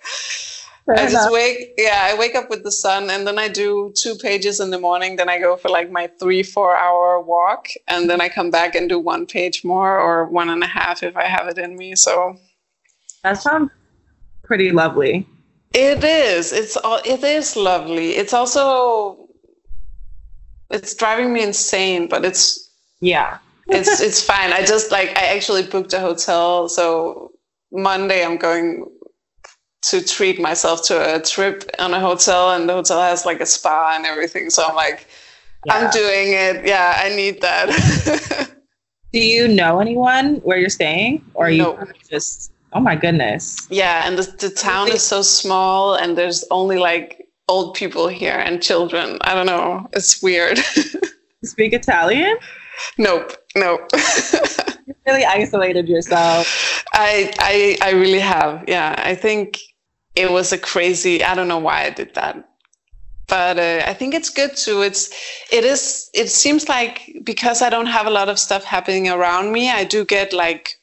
[0.86, 1.12] Fair I enough.
[1.12, 4.61] just wake, yeah, I wake up with the sun and then I do two pages
[4.61, 5.16] in the morning.
[5.16, 7.68] Then I go for like my three, four hour walk.
[7.88, 11.03] And then I come back and do one page more or one and a half
[11.03, 11.97] if I have it in me.
[11.97, 12.36] So
[13.22, 13.70] that sounds
[14.43, 15.26] pretty lovely.
[15.73, 16.53] It is.
[16.53, 18.11] It's all, it is lovely.
[18.16, 19.29] It's also,
[20.71, 23.39] it's driving me insane, but it's, yeah
[23.71, 24.53] it's it's fine.
[24.53, 27.33] I just like I actually booked a hotel, so
[27.73, 28.87] Monday I'm going
[29.83, 33.47] to treat myself to a trip on a hotel, and the hotel has like a
[33.47, 34.51] spa and everything.
[34.51, 35.07] So I'm like,
[35.64, 35.75] yeah.
[35.75, 36.66] I'm doing it.
[36.66, 38.51] Yeah, I need that.
[39.12, 42.53] Do you know anyone where you're staying, or are you just?
[42.73, 43.66] Oh my goodness.
[43.71, 48.39] Yeah, and the, the town is so small, and there's only like old people here
[48.39, 49.18] and children.
[49.23, 49.89] I don't know.
[49.93, 50.59] It's weird.
[51.45, 52.37] speak Italian?
[52.97, 53.33] Nope.
[53.57, 53.89] Nope.
[54.87, 56.85] you really isolated yourself.
[56.93, 58.64] I, I I really have.
[58.68, 58.95] Yeah.
[58.99, 59.59] I think
[60.14, 62.47] it was a crazy I don't know why I did that.
[63.27, 64.83] But uh, I think it's good too.
[64.83, 65.11] It's
[65.53, 69.53] it is it seems like because I don't have a lot of stuff happening around
[69.53, 70.80] me, I do get like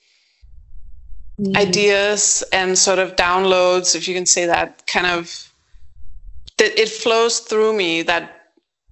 [1.40, 1.56] mm.
[1.58, 5.48] ideas and sort of downloads, if you can say that, kind of
[6.58, 8.34] that it flows through me that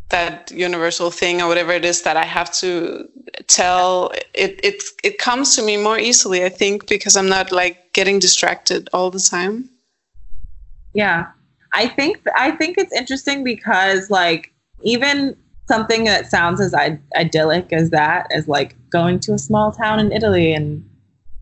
[0.10, 3.10] that universal thing or whatever it is that I have to
[3.48, 7.92] tell it it it comes to me more easily I think because I'm not like
[7.94, 9.70] getting distracted all the time.
[10.94, 11.28] Yeah.
[11.74, 15.36] I think I think it's interesting because like even
[15.68, 20.00] something that sounds as Id- idyllic as that as like going to a small town
[20.00, 20.88] in Italy and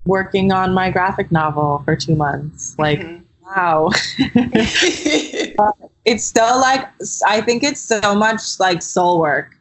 [0.06, 3.24] working on my graphic novel for 2 months like mm-hmm.
[3.46, 3.90] wow
[6.06, 6.88] it's still like
[7.26, 9.56] I think it's so much like soul work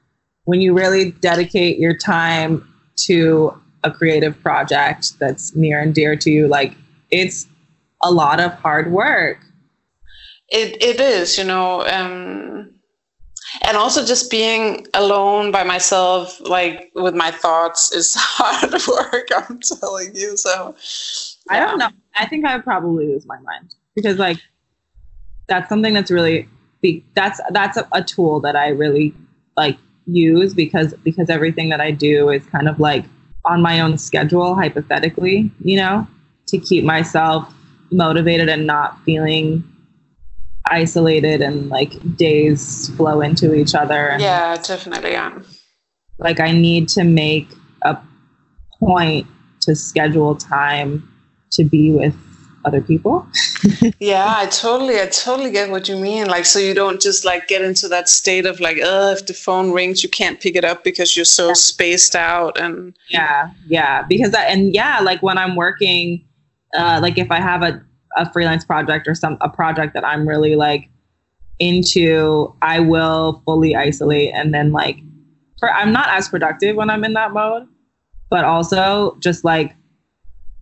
[0.45, 2.66] when you really dedicate your time
[2.97, 6.49] to a creative project that's near and dear to you.
[6.49, 6.74] Like
[7.11, 7.47] it's
[8.03, 9.38] a lot of hard work.
[10.49, 12.74] It it is, you know, um,
[13.62, 19.28] and also just being alone by myself, like with my thoughts, is hard work.
[19.36, 20.36] I'm telling you.
[20.36, 20.74] So
[21.50, 21.56] yeah.
[21.56, 21.90] I don't know.
[22.16, 24.38] I think I would probably lose my mind because like
[25.48, 26.48] that's something that's really
[27.14, 29.14] that's that's a, a tool that I really
[29.56, 33.04] like use because because everything that I do is kind of like
[33.44, 36.06] on my own schedule hypothetically, you know,
[36.46, 37.52] to keep myself
[37.90, 39.64] motivated and not feeling
[40.72, 44.08] isolated and like days flow into each other.
[44.08, 45.12] And, yeah, definitely.
[45.12, 45.38] Yeah.
[46.18, 47.48] Like I need to make
[47.82, 47.98] a
[48.80, 49.26] point
[49.60, 51.08] to schedule time
[51.52, 52.14] to be with
[52.64, 53.26] other people.
[53.98, 56.28] yeah, I totally, I totally get what you mean.
[56.28, 59.34] Like, so you don't just like get into that state of like, oh, if the
[59.34, 61.54] phone rings, you can't pick it up because you're so yeah.
[61.54, 62.58] spaced out.
[62.58, 66.24] And yeah, yeah, because that, and yeah, like when I'm working,
[66.76, 67.82] uh, like if I have a,
[68.16, 70.88] a freelance project or some a project that I'm really like
[71.58, 74.98] into, I will fully isolate and then like,
[75.58, 77.68] for I'm not as productive when I'm in that mode,
[78.30, 79.74] but also just like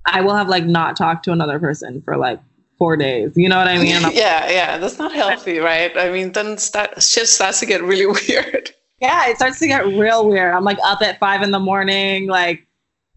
[0.06, 2.40] I will have like not talked to another person for like
[2.78, 3.32] four days.
[3.36, 4.00] You know what I mean?
[4.12, 4.78] yeah, yeah.
[4.78, 5.96] That's not healthy, right?
[5.96, 8.70] I mean, then start, shit starts to get really weird.
[9.00, 10.54] Yeah, it starts to get real weird.
[10.54, 12.66] I'm like up at five in the morning, like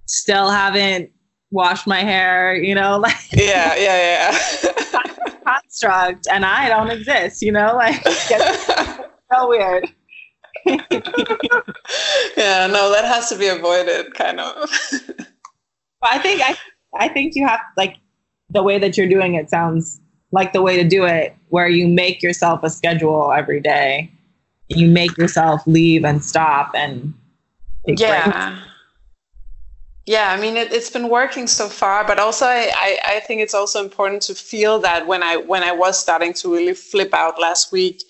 [0.05, 1.09] still haven't
[1.54, 5.10] washed my hair, you know, like yeah, yeah, yeah.
[5.45, 9.89] construct, and I don't exist, you know, like so weird.
[10.66, 10.78] yeah,
[12.68, 14.70] no, that has to be avoided, kind of.
[16.01, 16.58] but I think I,
[16.97, 17.97] I think you have like
[18.49, 19.99] the way that you're doing it sounds
[20.32, 24.12] like the way to do it, where you make yourself a schedule every day.
[24.70, 27.14] You make yourself leave and stop and
[27.86, 28.54] yeah.
[28.56, 28.72] Breaks.
[30.06, 33.41] Yeah, I mean it, has been working so far, but also I, I, I think
[33.41, 37.14] it's also important to feel that when I when I was starting to really flip
[37.14, 38.04] out last week,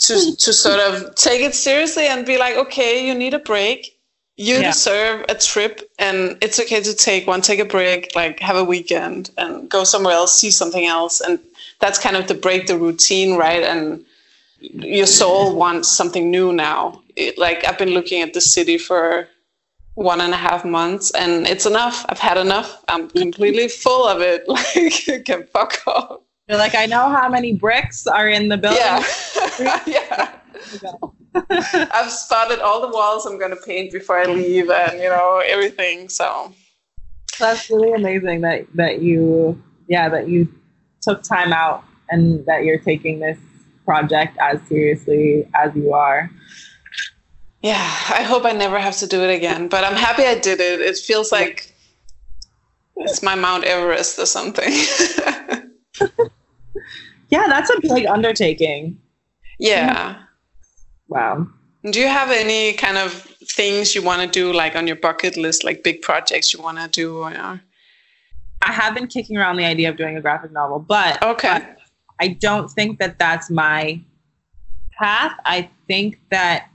[0.00, 0.34] to hmm.
[0.34, 3.98] to sort of take it seriously and be like, okay, you need a break.
[4.36, 4.72] You yeah.
[4.72, 8.64] deserve a trip, and it's okay to take one, take a break, like have a
[8.64, 11.38] weekend and go somewhere else, see something else, and
[11.78, 13.62] that's kind of to break the routine, right?
[13.62, 14.04] And
[14.58, 17.02] your soul wants something new now.
[17.14, 19.28] It, like I've been looking at the city for
[19.94, 22.04] one and a half months and it's enough.
[22.08, 22.82] I've had enough.
[22.88, 23.18] I'm mm-hmm.
[23.18, 24.44] completely full of it.
[24.52, 26.20] Like can fuck off.
[26.48, 28.80] You're like i know how many bricks are in the building.
[28.80, 29.02] Yeah,
[29.86, 30.32] yeah.
[31.92, 35.42] i've spotted all the walls i'm going to paint before i leave and you know
[35.44, 36.52] everything so.
[37.38, 40.52] That's really amazing that that you yeah that you
[41.00, 43.38] took time out and that you're taking this
[43.84, 46.30] project as seriously as you are
[47.62, 50.60] yeah, I hope I never have to do it again, but I'm happy I did
[50.60, 50.80] it.
[50.80, 51.72] It feels like
[52.96, 54.72] it's my Mount Everest or something.
[57.30, 58.98] yeah, that's a big undertaking.
[59.58, 60.22] Yeah.
[61.08, 61.46] Wow.
[61.90, 63.12] Do you have any kind of
[63.56, 66.78] things you want to do, like on your bucket list, like big projects you want
[66.78, 67.18] to do?
[67.18, 67.60] Or,
[68.62, 71.78] I have been kicking around the idea of doing a graphic novel, but okay, but
[72.20, 74.00] I don't think that that's my
[74.98, 75.32] path.
[75.44, 76.68] I think that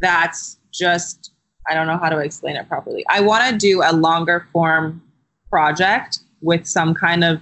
[0.00, 1.32] that's just
[1.68, 3.04] I don't know how to explain it properly.
[3.10, 5.02] I want to do a longer form
[5.50, 7.40] project with some kind of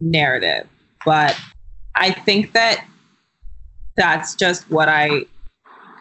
[0.00, 0.66] narrative,
[1.06, 1.38] but
[1.94, 2.84] I think that
[3.96, 5.24] that's just what I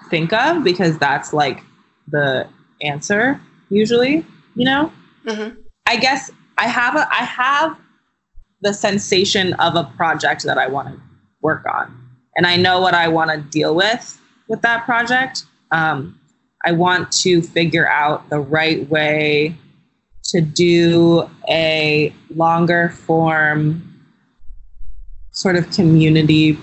[0.10, 1.62] think of because that's like
[2.08, 2.48] the
[2.82, 3.40] answer
[3.70, 4.92] usually, you know?
[5.26, 5.60] Mm-hmm.
[5.88, 7.78] I guess I have a I have
[8.62, 11.02] the sensation of a project that I want to
[11.42, 11.96] work on.
[12.36, 16.20] And I know what I want to deal with with that project um,
[16.66, 19.56] I want to figure out the right way
[20.26, 23.86] to do a longer form
[25.32, 26.58] sort of community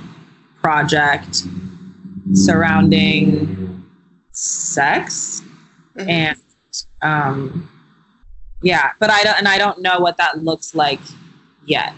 [0.62, 1.44] project
[2.32, 3.84] surrounding
[4.32, 5.42] sex
[5.96, 6.08] mm-hmm.
[6.08, 6.38] and
[7.02, 7.70] um,
[8.62, 11.00] yeah but i don't and i don't know what that looks like
[11.64, 11.92] yet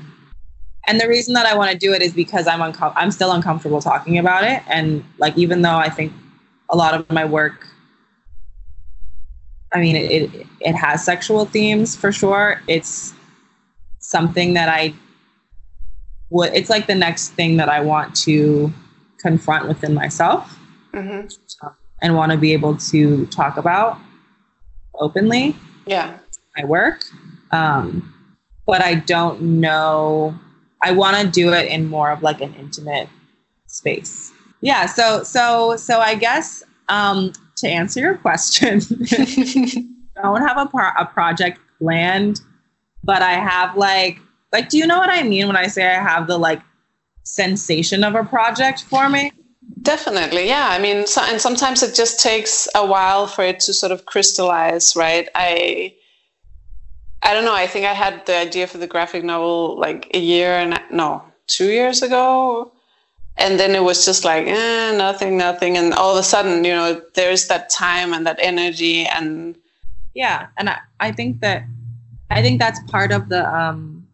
[0.86, 3.32] and the reason that i want to do it is because i'm uncom- i'm still
[3.32, 6.12] uncomfortable talking about it and like even though i think
[6.70, 7.66] a lot of my work
[9.72, 12.62] I mean, it, it, it has sexual themes for sure.
[12.66, 13.12] It's
[13.98, 14.94] something that I
[16.30, 18.72] would, it's like the next thing that I want to
[19.18, 20.58] confront within myself
[20.94, 21.68] mm-hmm.
[22.00, 23.98] and want to be able to talk about
[24.94, 25.54] openly.
[25.86, 26.18] Yeah.
[26.56, 27.04] My work.
[27.50, 28.14] Um,
[28.66, 30.38] but I don't know,
[30.82, 33.08] I want to do it in more of like an intimate
[33.66, 38.80] space yeah so so so i guess um, to answer your question
[39.12, 42.40] i don't have a, par- a project planned
[43.04, 44.18] but i have like
[44.52, 46.62] like do you know what i mean when i say i have the like
[47.24, 49.30] sensation of a project for me?
[49.82, 53.74] Definitely yeah i mean so, and sometimes it just takes a while for it to
[53.74, 55.28] sort of crystallize right?
[55.34, 55.94] I
[57.22, 60.18] i don't know i think i had the idea for the graphic novel like a
[60.18, 62.72] year and no two years ago
[63.38, 65.76] and then it was just like eh, nothing nothing.
[65.76, 69.56] And all of a sudden you know there's that time and that energy and
[70.14, 70.48] yeah.
[70.56, 71.64] And i, I think that
[72.30, 74.06] i think that's part of the um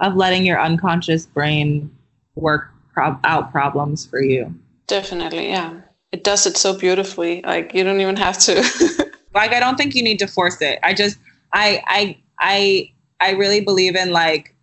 [0.00, 1.90] of letting your unconscious brain
[2.36, 4.54] work prob- out problems for you.
[4.86, 5.80] Definitely yeah.
[6.12, 7.42] It does it so beautifully.
[7.42, 9.04] Like you don't even have to.
[9.34, 10.78] Like i don't think you need to force it.
[10.82, 11.18] I just
[11.52, 14.54] i i i i really believe in like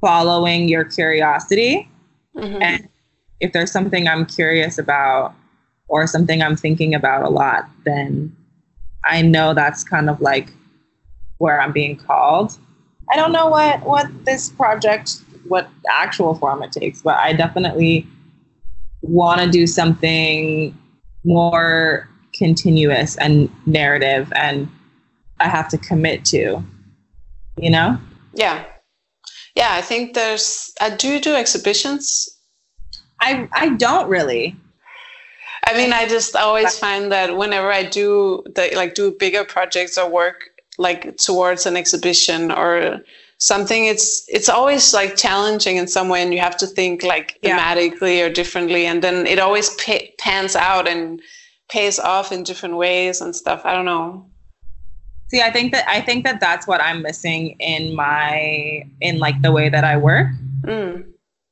[0.00, 1.88] following your curiosity
[2.36, 2.62] Mm-hmm.
[2.62, 2.88] And
[3.40, 5.34] if there's something I'm curious about
[5.88, 8.34] or something I'm thinking about a lot, then
[9.04, 10.52] I know that's kind of like
[11.38, 12.58] where I'm being called.
[13.10, 18.06] I don't know what what this project what actual form it takes, but I definitely
[19.02, 20.78] want to do something
[21.24, 24.68] more continuous and narrative and
[25.40, 26.64] I have to commit to.
[27.58, 27.98] you know?
[28.34, 28.64] Yeah.
[29.54, 32.28] Yeah, I think there's uh, do you do exhibitions?
[33.20, 34.56] I I don't really.
[35.66, 39.96] I mean, I just always find that whenever I do the like do bigger projects
[39.96, 43.00] or work like towards an exhibition or
[43.38, 47.38] something, it's it's always like challenging in some way, and you have to think like
[47.42, 47.58] Yeah.
[47.58, 51.20] thematically or differently, and then it always pa- pans out and
[51.68, 53.62] pays off in different ways and stuff.
[53.64, 54.26] I don't know.
[55.32, 59.40] See, I think that I think that that's what I'm missing in my in like
[59.40, 60.28] the way that I work
[60.66, 61.06] Mm.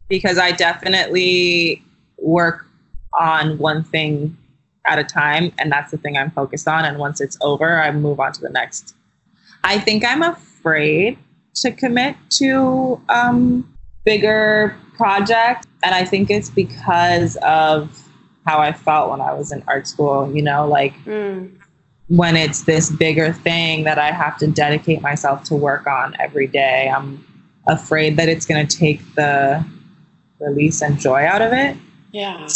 [0.08, 1.82] because I definitely
[2.18, 2.66] work
[3.14, 4.36] on one thing
[4.86, 7.90] at a time and that's the thing I'm focused on and once it's over I
[7.90, 8.94] move on to the next.
[9.64, 11.16] I think I'm afraid
[11.56, 13.66] to commit to um
[14.04, 17.98] bigger projects and I think it's because of
[18.46, 21.59] how I felt when I was in art school, you know, like Mm.
[22.10, 26.48] When it's this bigger thing that I have to dedicate myself to work on every
[26.48, 26.90] day.
[26.94, 27.24] I'm
[27.68, 29.64] afraid that it's going to take the
[30.40, 31.76] release and joy out of it.
[32.10, 32.48] Yeah.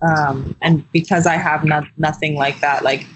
[0.00, 3.06] Um, and because I have no, nothing like that, like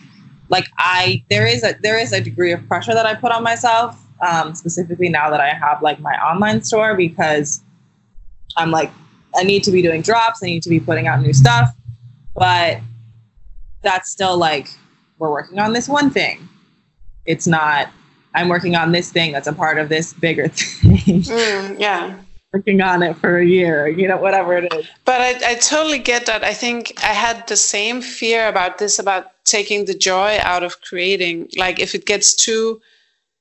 [0.51, 3.43] like I there is a there is a degree of pressure that I put on
[3.43, 7.62] myself, um, specifically now that I have like my online store because
[8.57, 8.91] I'm like
[9.35, 11.70] I need to be doing drops, I need to be putting out new stuff,
[12.35, 12.81] but
[13.83, 14.68] that's still like
[15.20, 16.48] we're working on this one thing.
[17.26, 17.90] It's not
[18.34, 21.22] I'm working on this thing that's a part of this bigger thing.
[21.22, 22.16] Mm, yeah.
[22.52, 24.86] working on it for a year, you know, whatever it is.
[25.04, 26.44] But I, I totally get that.
[26.44, 30.80] I think I had the same fear about this, about taking the joy out of
[30.82, 31.48] creating.
[31.56, 32.80] Like if it gets too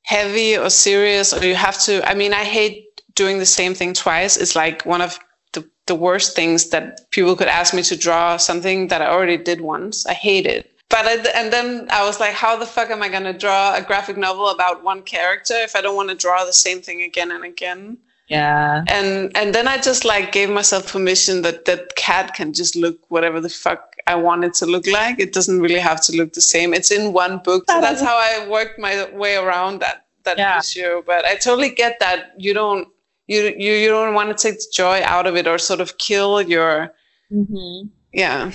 [0.03, 3.93] heavy or serious, or you have to, I mean, I hate doing the same thing
[3.93, 4.37] twice.
[4.37, 5.19] It's like one of
[5.53, 9.37] the, the worst things that people could ask me to draw something that I already
[9.37, 10.05] did once.
[10.07, 10.68] I hate it.
[10.89, 13.75] But I, and then I was like, how the fuck am I going to draw
[13.75, 17.03] a graphic novel about one character if I don't want to draw the same thing
[17.03, 17.97] again and again?
[18.27, 18.83] Yeah.
[18.87, 22.99] and and then I just like gave myself permission that that cat can just look
[23.09, 25.19] whatever the fuck I want it to look like.
[25.19, 26.73] It doesn't really have to look the same.
[26.75, 30.59] It's in one book, so that's how I worked my way around that that Yeah.
[30.59, 31.01] issue.
[31.07, 32.87] But I totally get that you don't
[33.25, 35.97] you you you don't want to take the joy out of it or sort of
[35.97, 36.93] kill your
[37.31, 37.87] Mm-hmm.
[38.11, 38.51] yeah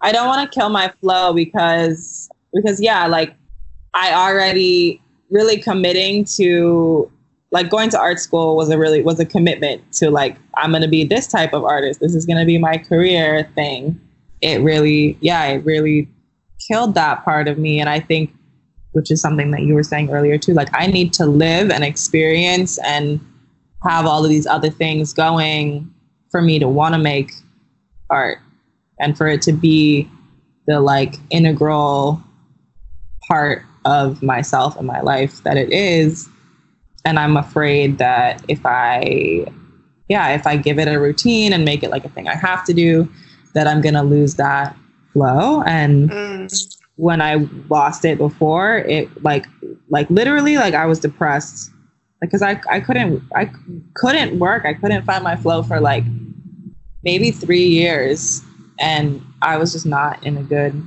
[0.00, 3.34] I don't want to kill my flow because because yeah, like
[3.94, 7.10] I already really committing to
[7.50, 10.88] like going to art school was a really was a commitment to like I'm to
[10.88, 12.00] be this type of artist.
[12.00, 14.00] This is to be my career thing.
[14.40, 16.08] It really yeah, it really
[16.68, 18.34] killed that part of me and I think
[18.92, 21.84] which is something that you were saying earlier too like I need to live and
[21.84, 23.20] experience and
[23.84, 25.88] have all of these other things going
[26.30, 27.30] for me to want to make
[28.10, 28.38] art
[29.00, 30.08] and for it to be
[30.66, 32.22] the like integral
[33.26, 36.28] part of myself and my life that it is.
[37.04, 39.46] And i'm afraid that if i
[40.08, 42.64] yeah if i give it a routine and make it like a thing i have
[42.66, 43.08] to do
[43.54, 44.76] that i'm going to lose that
[45.12, 45.62] flow.
[45.62, 46.76] And Mm.
[46.96, 47.36] when i
[47.70, 49.46] lost it before it like
[49.88, 51.70] like literally like i was depressed.
[52.20, 53.48] Because I, I couldn't i
[53.94, 54.64] couldn't work.
[54.66, 56.04] I couldn't find my flow for like
[57.04, 58.42] maybe three years
[58.78, 60.82] and i was just not in a good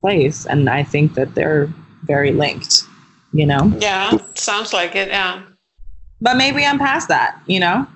[0.00, 0.46] place.
[0.46, 1.68] And i think that they're
[2.04, 2.84] very linked
[3.32, 3.72] you know?
[3.78, 5.42] Yeah sounds like it yeah.
[6.20, 7.86] but maybe i'm past that you know?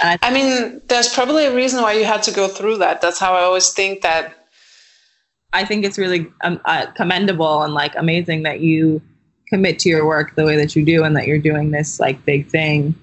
[0.00, 3.00] I, I mean, there's probably a reason why you had to go through that.
[3.00, 4.46] That's how I always think that
[5.52, 9.02] I think it's really um, uh, commendable and like amazing that you
[9.48, 12.24] commit to your work the way that you do and that you're doing this like
[12.24, 12.94] big thing.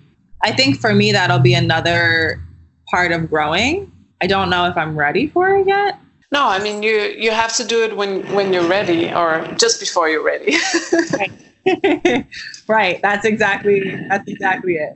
[0.42, 2.42] I think for me that'll be another
[2.90, 3.92] part of growing
[4.22, 6.00] i don't know if i'm ready for it yet
[6.32, 6.96] No, I mean you
[7.26, 10.54] you have to do it when when you're ready or just before you're ready.
[11.18, 11.34] right
[12.68, 13.02] right.
[13.02, 14.94] that's exactly that's exactly it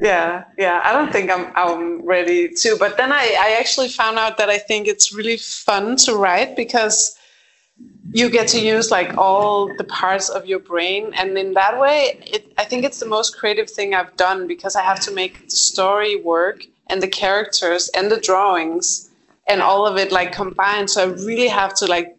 [0.00, 0.80] yeah, yeah.
[0.84, 4.48] I don't think I'm I'm ready to, but then I I actually found out that
[4.48, 7.16] I think it's really fun to write because
[8.12, 12.18] you get to use like all the parts of your brain and in that way
[12.26, 15.34] it I think it's the most creative thing I've done because I have to make
[15.50, 19.10] the story work and the characters and the drawings
[19.48, 22.16] and all of it like combined so I really have to like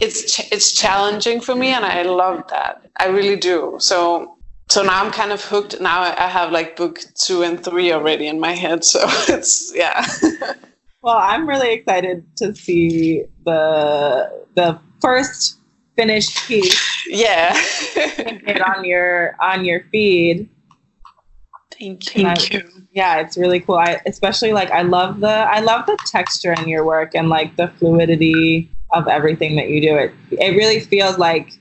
[0.00, 2.82] it's ch- it's challenging for me and I love that.
[2.96, 3.76] I really do.
[3.78, 4.36] So
[4.70, 5.80] so now I'm kind of hooked.
[5.80, 8.82] Now I have like book two and three already in my head.
[8.82, 10.06] So it's yeah.
[11.02, 15.58] well i'm really excited to see the the first
[15.96, 17.58] finished piece yeah.
[18.76, 20.48] on your on your feed
[21.80, 22.60] Thank you.
[22.60, 22.86] you.
[22.92, 26.68] yeah it's really cool i especially like i love the i love the texture in
[26.68, 31.16] your work and like the fluidity of everything that you do it it really feels
[31.16, 31.52] like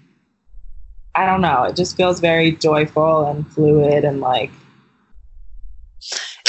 [1.16, 1.64] I don't know.
[1.64, 4.52] It just feels very joyful and fluid and like.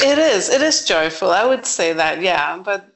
[0.01, 0.49] It is.
[0.49, 1.31] It is joyful.
[1.31, 2.57] I would say that, yeah.
[2.59, 2.95] But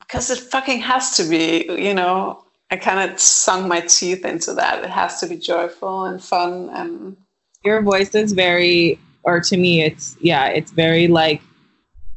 [0.00, 4.54] because it fucking has to be, you know, I kind of sunk my teeth into
[4.54, 4.82] that.
[4.82, 7.16] It has to be joyful and fun and.
[7.64, 11.42] Your voice is very, or to me, it's, yeah, it's very like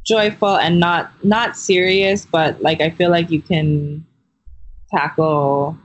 [0.05, 4.05] joyful and not not serious, but like I feel like you can
[4.91, 5.77] tackle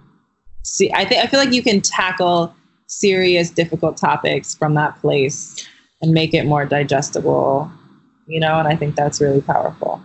[0.63, 2.55] see I think I feel like you can tackle
[2.87, 5.67] serious difficult topics from that place
[6.03, 7.71] and make it more digestible
[8.27, 10.03] you know and i think that's really powerful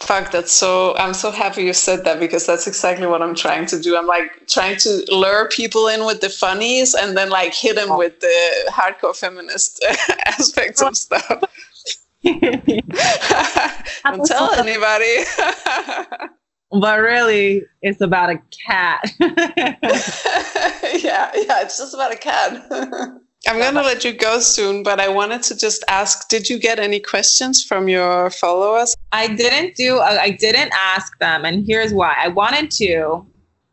[0.00, 3.66] fuck that's so i'm so happy you said that because that's exactly what i'm trying
[3.66, 3.96] to do.
[3.96, 7.96] I'm like trying to lure people in with the funnies and then like hit them
[7.96, 9.84] with the hardcore feminist
[10.26, 11.44] aspects of stuff.
[12.24, 15.24] Don't tell anybody.
[16.70, 19.02] But really it's about a cat.
[21.02, 23.18] Yeah yeah it's just about a cat
[23.48, 26.58] i'm going to let you go soon but i wanted to just ask did you
[26.58, 28.94] get any questions from your followers?
[29.12, 32.14] I didn't do i didn't ask them and here's why.
[32.18, 33.26] I wanted to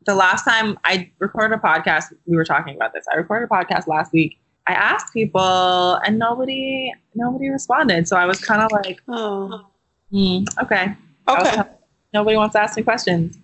[0.05, 3.05] the last time i recorded a podcast we were talking about this.
[3.11, 4.39] I recorded a podcast last week.
[4.65, 8.07] I asked people and nobody nobody responded.
[8.07, 9.67] So i was kind of like oh.
[10.09, 10.95] hmm, okay.
[11.28, 11.61] Okay.
[12.13, 13.38] nobody wants to ask me questions.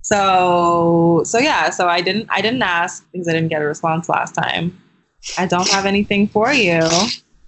[0.00, 4.08] So so yeah, so I didn't I didn't ask because I didn't get a response
[4.08, 4.80] last time.
[5.38, 6.80] I don't have anything for you.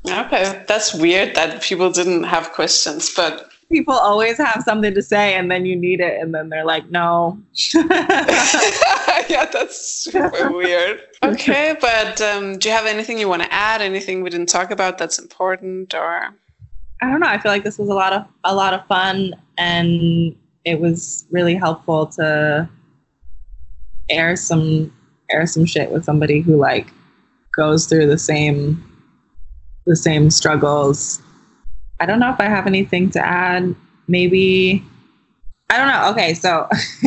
[0.09, 5.35] Okay, that's weird that people didn't have questions, but people always have something to say
[5.35, 7.39] and then you need it and then they're like no
[7.74, 13.83] yeah that's super weird okay but um, do you have anything you want to add
[13.83, 16.35] anything we didn't talk about that's important or
[17.01, 17.29] I don't know.
[17.29, 21.26] I feel like this was a lot of a lot of fun, and it was
[21.31, 22.68] really helpful to
[24.11, 24.93] air some
[25.31, 26.89] air some shit with somebody who like
[27.59, 28.83] goes through the same
[29.85, 31.21] the same struggles.
[32.01, 33.75] I don't know if I have anything to add.
[34.07, 34.85] Maybe
[35.69, 36.11] I don't know.
[36.13, 36.69] Okay, so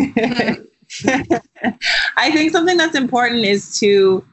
[2.18, 4.24] I think something that's important is to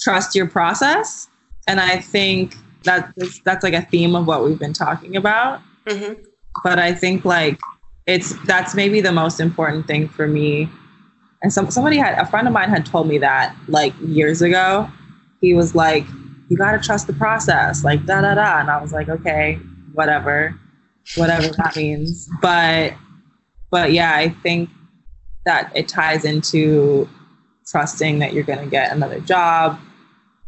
[0.00, 1.28] trust your process,
[1.66, 5.60] and I think that's that's like a theme of what we've been talking about.
[5.86, 6.20] Mm-hmm.
[6.64, 7.58] But I think like
[8.06, 10.68] it's that's maybe the most important thing for me.
[11.42, 14.90] And some somebody had a friend of mine had told me that like years ago.
[15.40, 16.04] He was like,
[16.48, 19.58] "You got to trust the process," like da da da, and I was like, "Okay,
[19.94, 20.58] whatever,
[21.16, 22.94] whatever that means." But
[23.70, 24.70] but yeah, I think
[25.44, 27.08] that it ties into
[27.66, 29.78] trusting that you're going to get another job,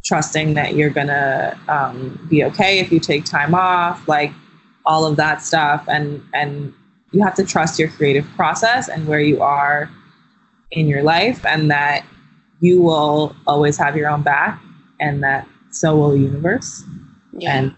[0.05, 4.33] trusting that you're gonna um, be okay if you take time off, like
[4.87, 6.73] all of that stuff, and and
[7.13, 9.91] you have to trust your creative process and where you are
[10.71, 12.05] in your life, and that
[12.61, 14.61] you will always have your own back,
[15.01, 16.85] and that so will the universe.
[17.33, 17.57] Yeah.
[17.57, 17.75] And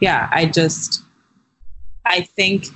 [0.00, 1.02] yeah, I just
[2.04, 2.68] I think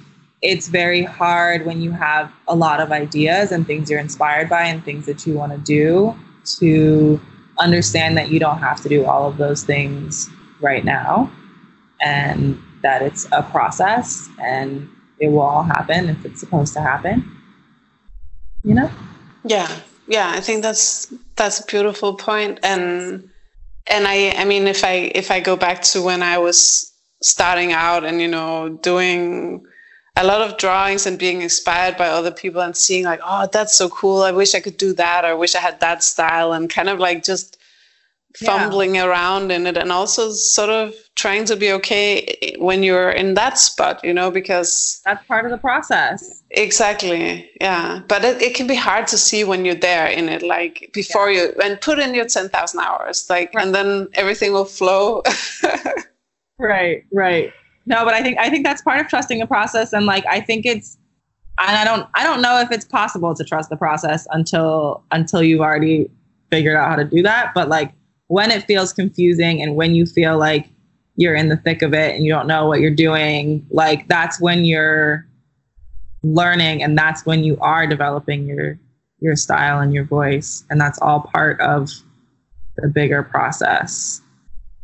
[0.42, 4.62] it's very hard when you have a lot of ideas and things you're inspired by
[4.62, 6.14] and things that you want to do
[6.58, 7.20] to
[7.58, 10.30] understand that you don't have to do all of those things
[10.60, 11.30] right now
[12.00, 14.88] and that it's a process and
[15.18, 17.36] it will all happen if it's supposed to happen
[18.64, 18.90] you know
[19.44, 19.80] yeah
[20.10, 21.06] yeah i think that's
[21.36, 22.58] that's a beautiful point.
[22.62, 23.30] And
[23.86, 27.72] and i i mean if i if i go back to when i was starting
[27.72, 29.64] out and you know doing
[30.16, 33.74] a lot of drawings and being inspired by other people and seeing like oh that's
[33.74, 34.22] so cool.
[34.22, 35.24] I wish i could do that.
[35.24, 36.52] Or I wish i had that style.
[36.52, 37.56] And kind of like just
[38.36, 39.04] fumbling yeah.
[39.04, 43.58] around in it and also sort of trying to be okay when you're in that
[43.58, 48.66] spot you know because that's part of the process exactly yeah but it, it can
[48.66, 51.42] be hard to see when you're there in it like before yeah.
[51.42, 53.66] you and put in your 10,000 hours like right.
[53.66, 55.22] and then everything will flow
[56.58, 57.52] right right
[57.90, 60.40] no, but I think I think that's part of trusting the process, and like I
[60.40, 60.98] think it's,
[61.60, 65.42] and I don't I don't know if it's possible to trust the process until until
[65.42, 66.08] you've already
[66.50, 67.52] figured out how to do that.
[67.54, 67.92] But like
[68.30, 70.68] when it feels confusing and when you feel like
[71.16, 74.40] you're in the thick of it and you don't know what you're doing, like that's
[74.40, 75.26] when you're
[76.22, 78.78] learning and that's when you are developing your
[79.18, 81.90] your style and your voice and that's all part of
[82.76, 84.20] the bigger process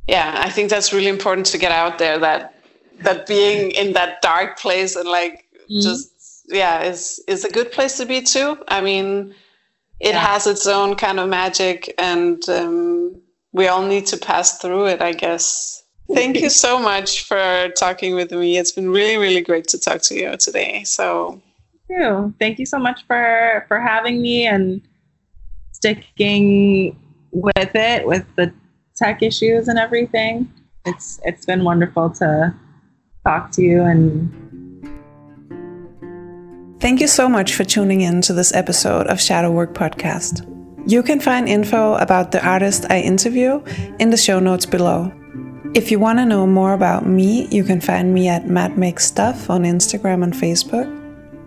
[0.09, 2.55] yeah i think that's really important to get out there that
[3.01, 5.81] that being in that dark place and like mm-hmm.
[5.81, 9.35] just yeah is is a good place to be too i mean
[10.01, 10.19] it yeah.
[10.19, 13.21] has its own kind of magic and um,
[13.57, 15.83] we all need to pass through it i guess
[16.15, 20.01] thank you so much for talking with me it's been really really great to talk
[20.03, 21.41] to you today so
[21.89, 24.81] thank you thank you so much for for having me and
[25.73, 26.97] sticking
[27.33, 28.53] with it with the
[28.97, 30.51] tech issues and everything.
[30.85, 32.55] It's it's been wonderful to
[33.25, 34.33] talk to you and
[36.79, 40.47] Thank you so much for tuning in to this episode of Shadow Work Podcast.
[40.89, 43.61] You can find info about the artist I interview
[43.99, 45.13] in the show notes below.
[45.75, 49.05] If you want to know more about me, you can find me at Matt Makes
[49.05, 50.87] Stuff on Instagram and Facebook.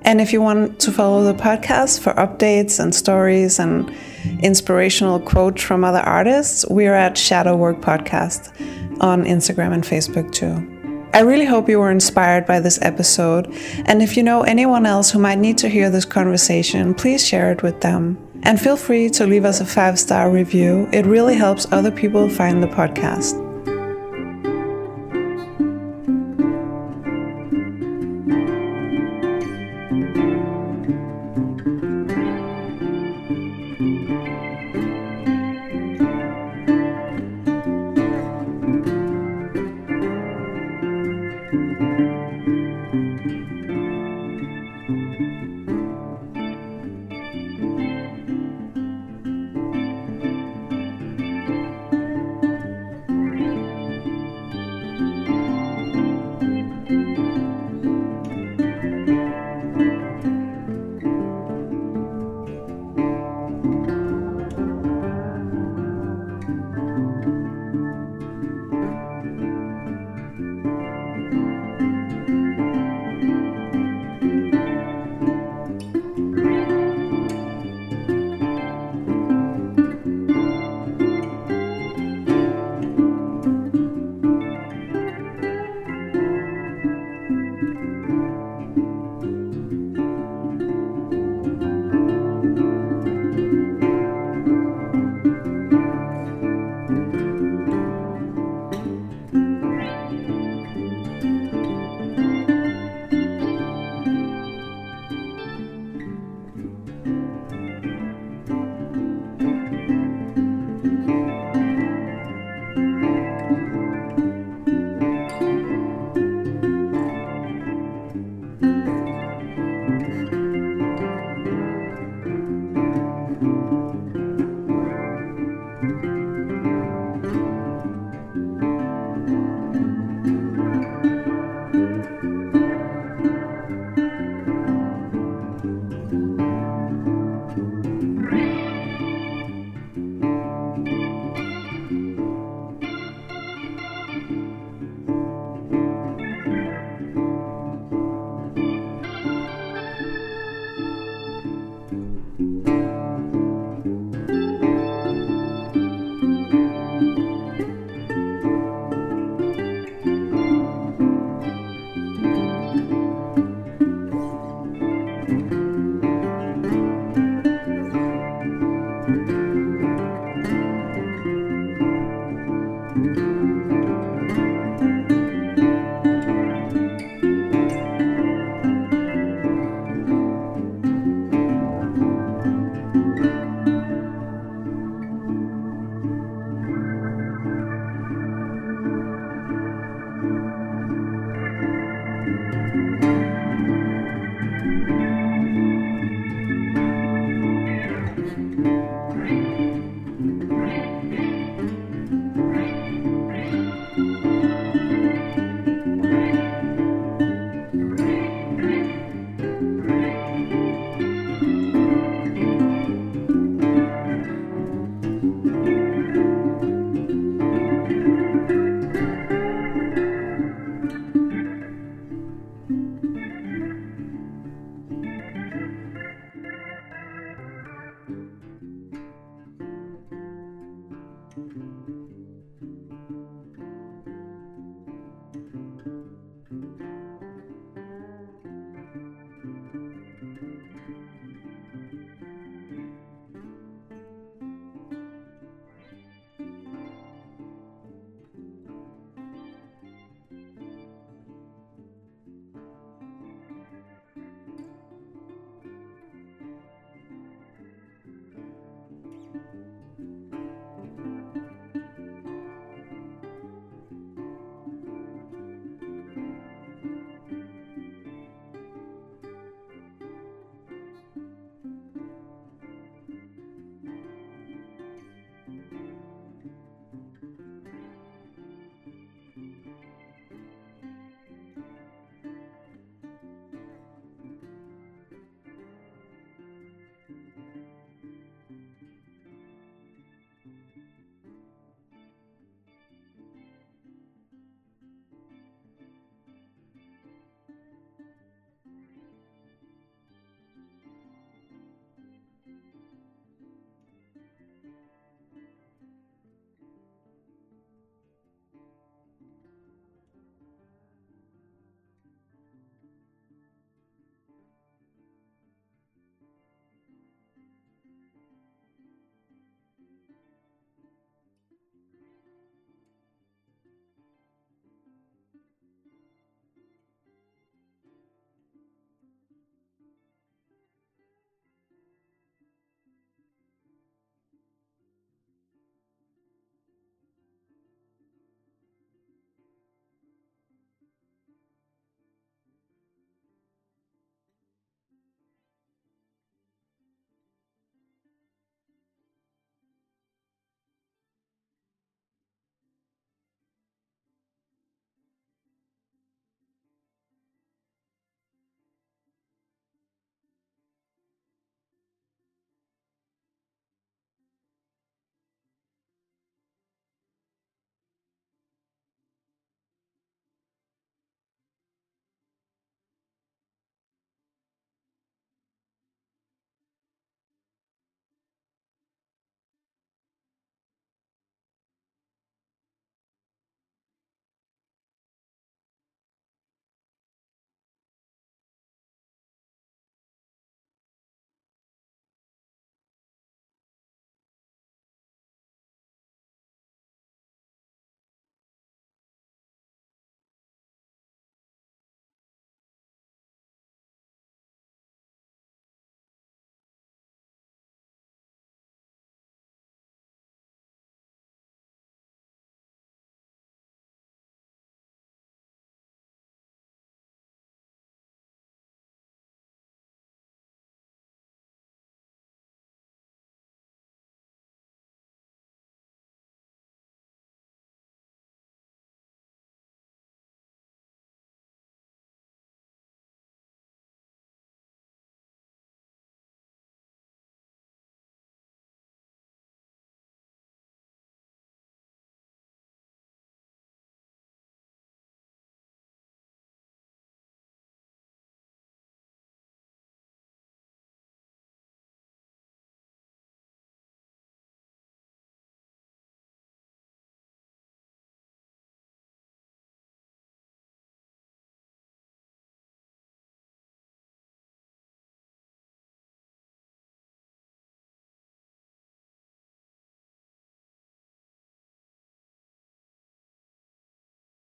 [0.01, 3.89] And if you want to follow the podcast for updates and stories and
[4.41, 8.51] inspirational quotes from other artists, we're at Shadow Work Podcast
[8.99, 10.75] on Instagram and Facebook too.
[11.13, 13.47] I really hope you were inspired by this episode,
[13.85, 17.51] and if you know anyone else who might need to hear this conversation, please share
[17.51, 18.28] it with them.
[18.43, 22.29] And feel free to leave us a five star review, it really helps other people
[22.29, 23.48] find the podcast.